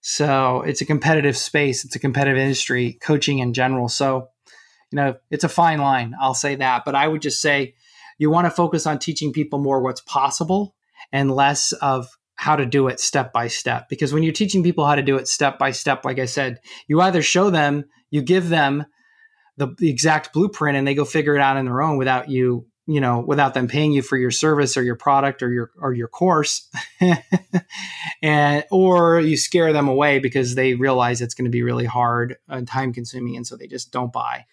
[0.01, 1.85] So it's a competitive space.
[1.85, 3.87] It's a competitive industry, coaching in general.
[3.87, 4.29] So,
[4.91, 6.15] you know, it's a fine line.
[6.19, 6.83] I'll say that.
[6.85, 7.75] But I would just say
[8.17, 10.75] you want to focus on teaching people more what's possible
[11.11, 13.87] and less of how to do it step by step.
[13.89, 16.59] Because when you're teaching people how to do it step by step, like I said,
[16.87, 18.85] you either show them, you give them
[19.57, 22.67] the, the exact blueprint and they go figure it out on their own without you
[22.85, 25.93] you know without them paying you for your service or your product or your or
[25.93, 26.69] your course.
[28.23, 32.37] And or you scare them away because they realize it's going to be really hard
[32.47, 34.45] and time consuming and so they just don't buy.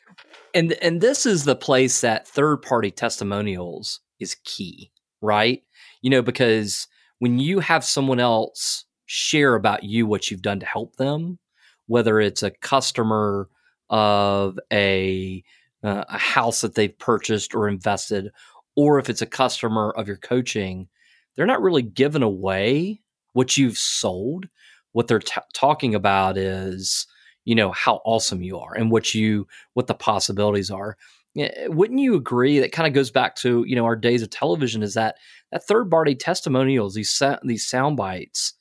[0.54, 4.90] And and this is the place that third party testimonials is key
[5.20, 5.62] right?
[6.02, 6.86] You know because
[7.18, 11.38] when you have someone else share about you what you've done to help them,
[11.88, 13.48] whether it's a customer
[13.90, 15.42] of a
[15.82, 18.30] uh, a house that they've purchased or invested,
[18.76, 20.88] or if it's a customer of your coaching,
[21.34, 23.00] they're not really giving away
[23.32, 24.48] what you've sold.
[24.92, 27.06] What they're t- talking about is,
[27.44, 30.96] you know, how awesome you are and what you what the possibilities are.
[31.66, 32.58] Wouldn't you agree?
[32.58, 34.82] That kind of goes back to you know our days of television.
[34.82, 35.16] Is that
[35.52, 38.54] that third party testimonials, these sa- these sound bites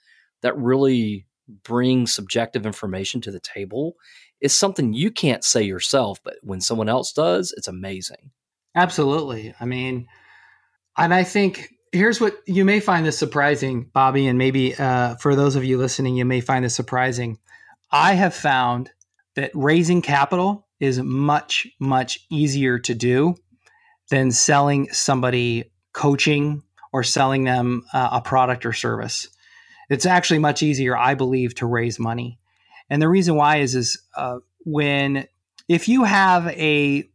[0.43, 1.25] that really
[1.64, 3.95] bring subjective information to the table,
[4.41, 8.32] is something you can't say yourself, but when someone else does, it's amazing.
[8.76, 9.54] Absolutely.
[9.60, 10.08] I mean,
[10.98, 15.36] and I think here's what you may find this surprising, Bobby, and maybe uh, for
[15.36, 17.39] those of you listening, you may find this surprising.
[17.91, 18.91] I have found
[19.36, 23.36] that raising capital is much, much easier to do
[24.10, 29.30] than selling somebody coaching or selling them uh, a product or service.
[29.90, 32.40] It's actually much easier, I believe, to raise money.
[32.90, 35.28] And the reason why is, is uh, when
[35.68, 37.10] if you have a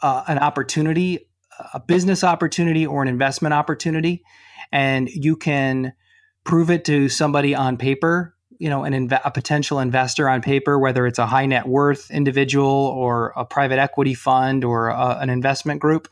[0.00, 1.28] uh, an opportunity,
[1.74, 4.22] a business opportunity or an investment opportunity,
[4.70, 5.92] and you can
[6.44, 10.78] prove it to somebody on paper you know an inv- a potential investor on paper,
[10.78, 15.30] whether it's a high net worth individual or a private equity fund or a, an
[15.30, 16.08] investment group,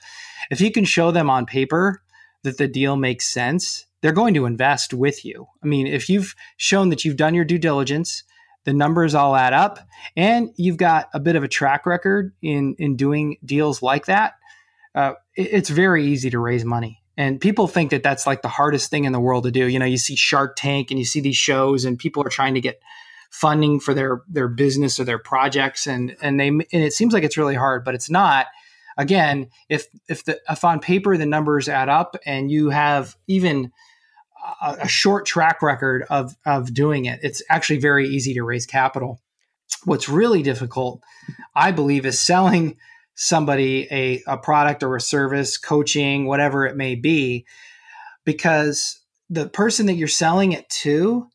[0.50, 2.00] if you can show them on paper
[2.44, 5.46] that the deal makes sense, they're going to invest with you.
[5.62, 8.22] I mean, if you've shown that you've done your due diligence,
[8.64, 9.78] the numbers all add up,
[10.16, 14.34] and you've got a bit of a track record in in doing deals like that,
[14.94, 17.02] uh, it, it's very easy to raise money.
[17.16, 19.66] And people think that that's like the hardest thing in the world to do.
[19.66, 22.54] You know, you see Shark Tank and you see these shows, and people are trying
[22.54, 22.82] to get
[23.30, 27.24] funding for their their business or their projects, and and they and it seems like
[27.24, 28.46] it's really hard, but it's not.
[28.98, 33.72] Again, if if the if on paper the numbers add up, and you have even
[34.62, 38.66] a, a short track record of of doing it, it's actually very easy to raise
[38.66, 39.20] capital.
[39.84, 41.02] What's really difficult,
[41.54, 42.76] I believe, is selling
[43.14, 47.46] somebody a, a product or a service, coaching, whatever it may be,
[48.24, 51.26] because the person that you're selling it to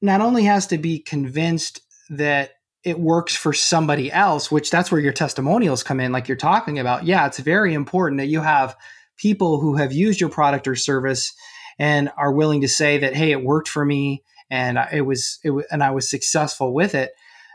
[0.00, 1.80] not only has to be convinced
[2.10, 2.50] that
[2.84, 6.78] it works for somebody else, which that's where your testimonials come in, like you're talking
[6.78, 7.04] about.
[7.04, 8.76] Yeah, it's very important that you have
[9.16, 11.34] people who have used your product or service
[11.78, 15.52] and are willing to say that, hey, it worked for me and it was, it
[15.70, 17.12] and I was successful with it.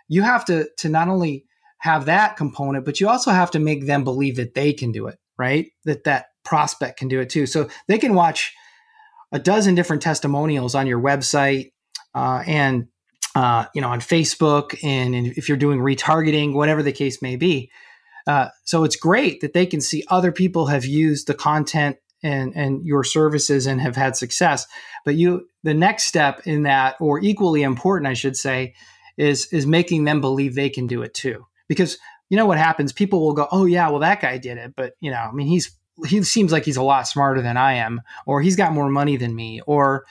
[0.07, 1.45] You have to to not only
[1.79, 5.07] have that component, but you also have to make them believe that they can do
[5.07, 5.67] it, right?
[5.85, 7.45] That that prospect can do it too.
[7.45, 8.53] So they can watch
[9.33, 11.71] a dozen different testimonials on your website
[12.15, 12.87] uh, and
[13.35, 17.35] uh, you know on Facebook and, and, if you're doing retargeting, whatever the case may
[17.35, 17.71] be.
[18.25, 22.53] Uh, so it's great that they can see other people have used the content and
[22.55, 24.65] and your services and have had success.
[25.05, 28.73] But you the next step in that, or equally important, I should say,
[29.17, 31.45] is is making them believe they can do it too.
[31.67, 31.97] Because
[32.29, 32.91] you know what happens?
[32.93, 34.73] People will go oh yeah well that guy did it.
[34.75, 35.71] But you know i mean he's
[36.07, 39.15] he seems like he's a lot smarter than i am or he's got more money
[39.15, 40.05] than me or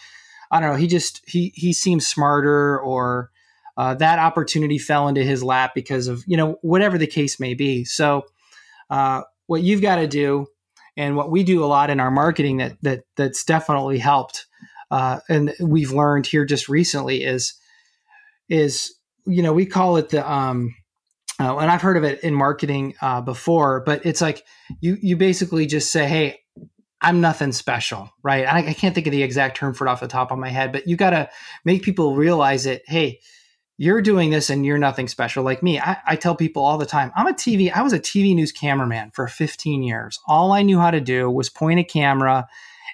[0.52, 3.32] i don't know he just he he seems smarter or
[3.76, 7.54] uh, that opportunity fell into his lap because of you know whatever the case may
[7.54, 7.84] be.
[7.84, 8.24] So
[8.90, 10.46] uh, what you've got to do
[10.96, 14.46] and what we do a lot in our marketing that that that's definitely helped
[14.90, 17.54] uh, and we've learned here just recently is
[18.48, 18.94] is
[19.26, 20.74] you know we call it the um,
[21.40, 24.44] uh, and I've heard of it in marketing uh, before, but it's like
[24.80, 26.40] you you basically just say, "Hey,
[27.00, 28.46] I'm nothing special," right?
[28.46, 30.50] I, I can't think of the exact term for it off the top of my
[30.50, 31.30] head, but you got to
[31.64, 32.82] make people realize it.
[32.86, 33.20] Hey,
[33.82, 35.80] you're doing this and you're nothing special like me.
[35.80, 38.52] I, I, tell people all the time, I'm a TV, I was a TV news
[38.52, 40.20] cameraman for 15 years.
[40.28, 42.46] All I knew how to do was point a camera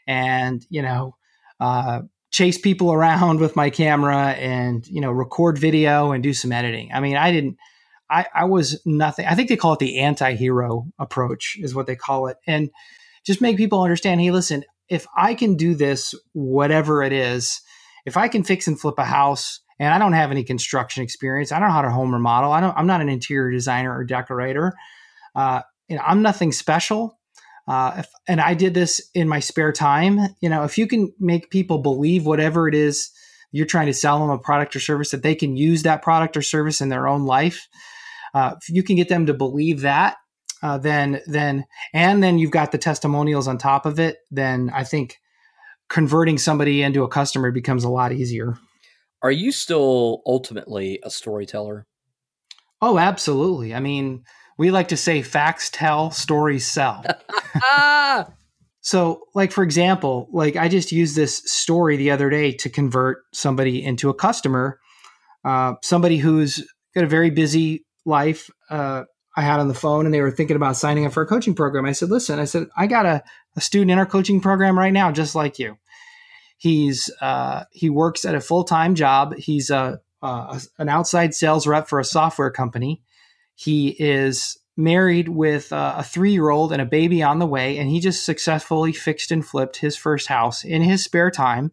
[0.06, 1.14] and, you know,
[1.60, 6.52] uh, chase people around with my camera and, you know, record video and do some
[6.52, 6.88] editing.
[6.90, 7.58] I mean, I didn't,
[8.08, 9.26] I, I was nothing.
[9.26, 12.38] I think they call it the anti-hero approach is what they call it.
[12.46, 12.70] And
[13.26, 17.60] just make people understand, hey, listen, if I can do this, whatever it is,
[18.06, 21.52] if I can fix and flip a house and I don't have any construction experience,
[21.52, 22.52] I don't know how to home remodel.
[22.52, 24.74] I don't, I'm not an interior designer or decorator.
[25.34, 25.62] Uh,
[26.04, 27.18] I'm nothing special.
[27.66, 30.18] Uh, if, and I did this in my spare time.
[30.40, 33.10] You know, if you can make people believe whatever it is
[33.50, 36.36] you're trying to sell them a product or service that they can use that product
[36.36, 37.68] or service in their own life,
[38.34, 40.16] uh, if you can get them to believe that,
[40.62, 41.64] uh, then then
[41.94, 44.18] and then you've got the testimonials on top of it.
[44.30, 45.18] Then I think
[45.88, 48.58] converting somebody into a customer becomes a lot easier.
[49.22, 51.86] Are you still ultimately a storyteller?
[52.80, 53.74] Oh, absolutely.
[53.74, 54.22] I mean,
[54.56, 57.04] we like to say facts tell, stories sell.
[58.80, 63.18] so, like for example, like I just used this story the other day to convert
[63.32, 64.78] somebody into a customer,
[65.44, 69.04] uh, somebody who's got a very busy life uh,
[69.36, 71.54] I had on the phone and they were thinking about signing up for a coaching
[71.54, 71.86] program.
[71.86, 73.22] I said, listen, I said, I got a,
[73.56, 75.76] a student in our coaching program right now, just like you.
[76.58, 79.34] He's uh, he works at a full time job.
[79.36, 83.02] He's a, a, an outside sales rep for a software company.
[83.54, 87.88] He is married with a three year old and a baby on the way, and
[87.88, 91.72] he just successfully fixed and flipped his first house in his spare time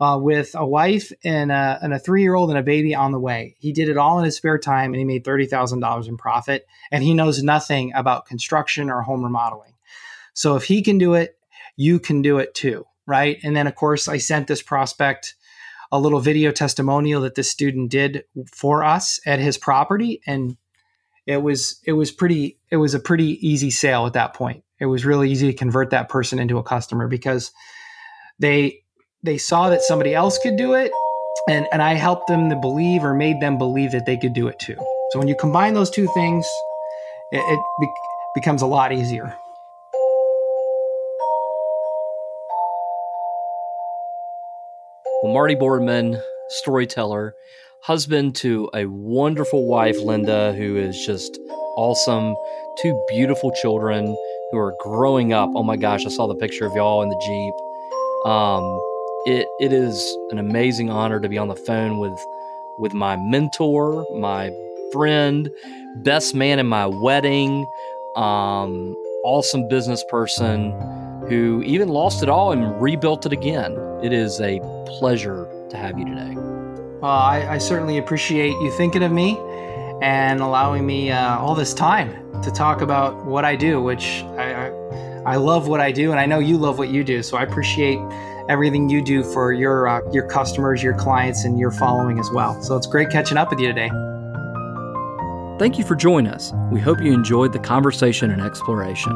[0.00, 3.12] uh, with a wife and a, and a three year old and a baby on
[3.12, 3.56] the way.
[3.58, 6.66] He did it all in his spare time and he made $30,000 in profit.
[6.90, 9.74] And he knows nothing about construction or home remodeling.
[10.34, 11.38] So if he can do it,
[11.76, 12.86] you can do it too.
[13.06, 13.38] Right.
[13.42, 15.34] And then, of course, I sent this prospect
[15.92, 20.20] a little video testimonial that this student did for us at his property.
[20.26, 20.56] And
[21.26, 24.64] it was, it was pretty, it was a pretty easy sale at that point.
[24.80, 27.52] It was really easy to convert that person into a customer because
[28.38, 28.82] they
[29.22, 30.92] they saw that somebody else could do it
[31.48, 34.48] and and I helped them to believe or made them believe that they could do
[34.48, 34.76] it too.
[35.10, 36.46] So when you combine those two things,
[37.32, 37.92] it, it be-
[38.34, 39.36] becomes a lot easier.
[45.22, 47.34] Well, Marty Boardman, storyteller,
[47.80, 51.38] husband to a wonderful wife, Linda, who is just
[51.78, 52.36] awesome.
[52.82, 54.14] Two beautiful children
[54.50, 55.48] who are growing up.
[55.54, 58.30] Oh my gosh, I saw the picture of y'all in the Jeep.
[58.30, 58.62] Um,
[59.24, 62.18] it, it is an amazing honor to be on the phone with
[62.78, 64.50] with my mentor, my
[64.92, 65.50] friend,
[66.04, 67.66] best man in my wedding,
[68.16, 68.94] um,
[69.24, 70.72] awesome business person
[71.30, 73.74] who even lost it all and rebuilt it again.
[74.02, 74.60] It is a
[74.98, 76.34] pleasure to have you today.
[77.00, 79.38] Well, I, I certainly appreciate you thinking of me
[80.02, 84.66] and allowing me uh, all this time to talk about what I do, which I,
[84.66, 84.66] I,
[85.24, 87.22] I love what I do, and I know you love what you do.
[87.22, 87.98] So I appreciate
[88.48, 92.60] everything you do for your uh, your customers, your clients, and your following as well.
[92.62, 93.90] So it's great catching up with you today.
[95.58, 96.52] Thank you for joining us.
[96.70, 99.12] We hope you enjoyed the conversation and exploration.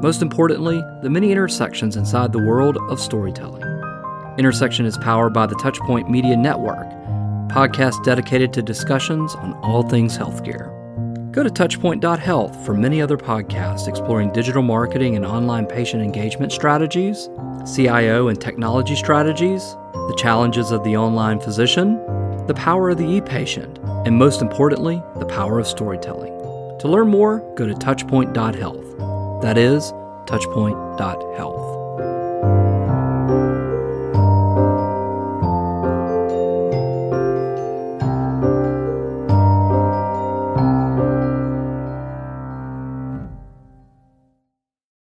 [0.00, 3.67] Most importantly, the many intersections inside the world of storytelling.
[4.38, 6.86] Intersection is powered by the Touchpoint Media Network,
[7.48, 10.72] podcast dedicated to discussions on all things healthcare.
[11.32, 17.28] Go to touchpoint.health for many other podcasts exploring digital marketing and online patient engagement strategies,
[17.74, 21.96] CIO and technology strategies, the challenges of the online physician,
[22.46, 26.32] the power of the e patient, and most importantly, the power of storytelling.
[26.78, 29.42] To learn more, go to touchpoint.health.
[29.42, 29.90] That is
[30.26, 31.67] touchpoint.health.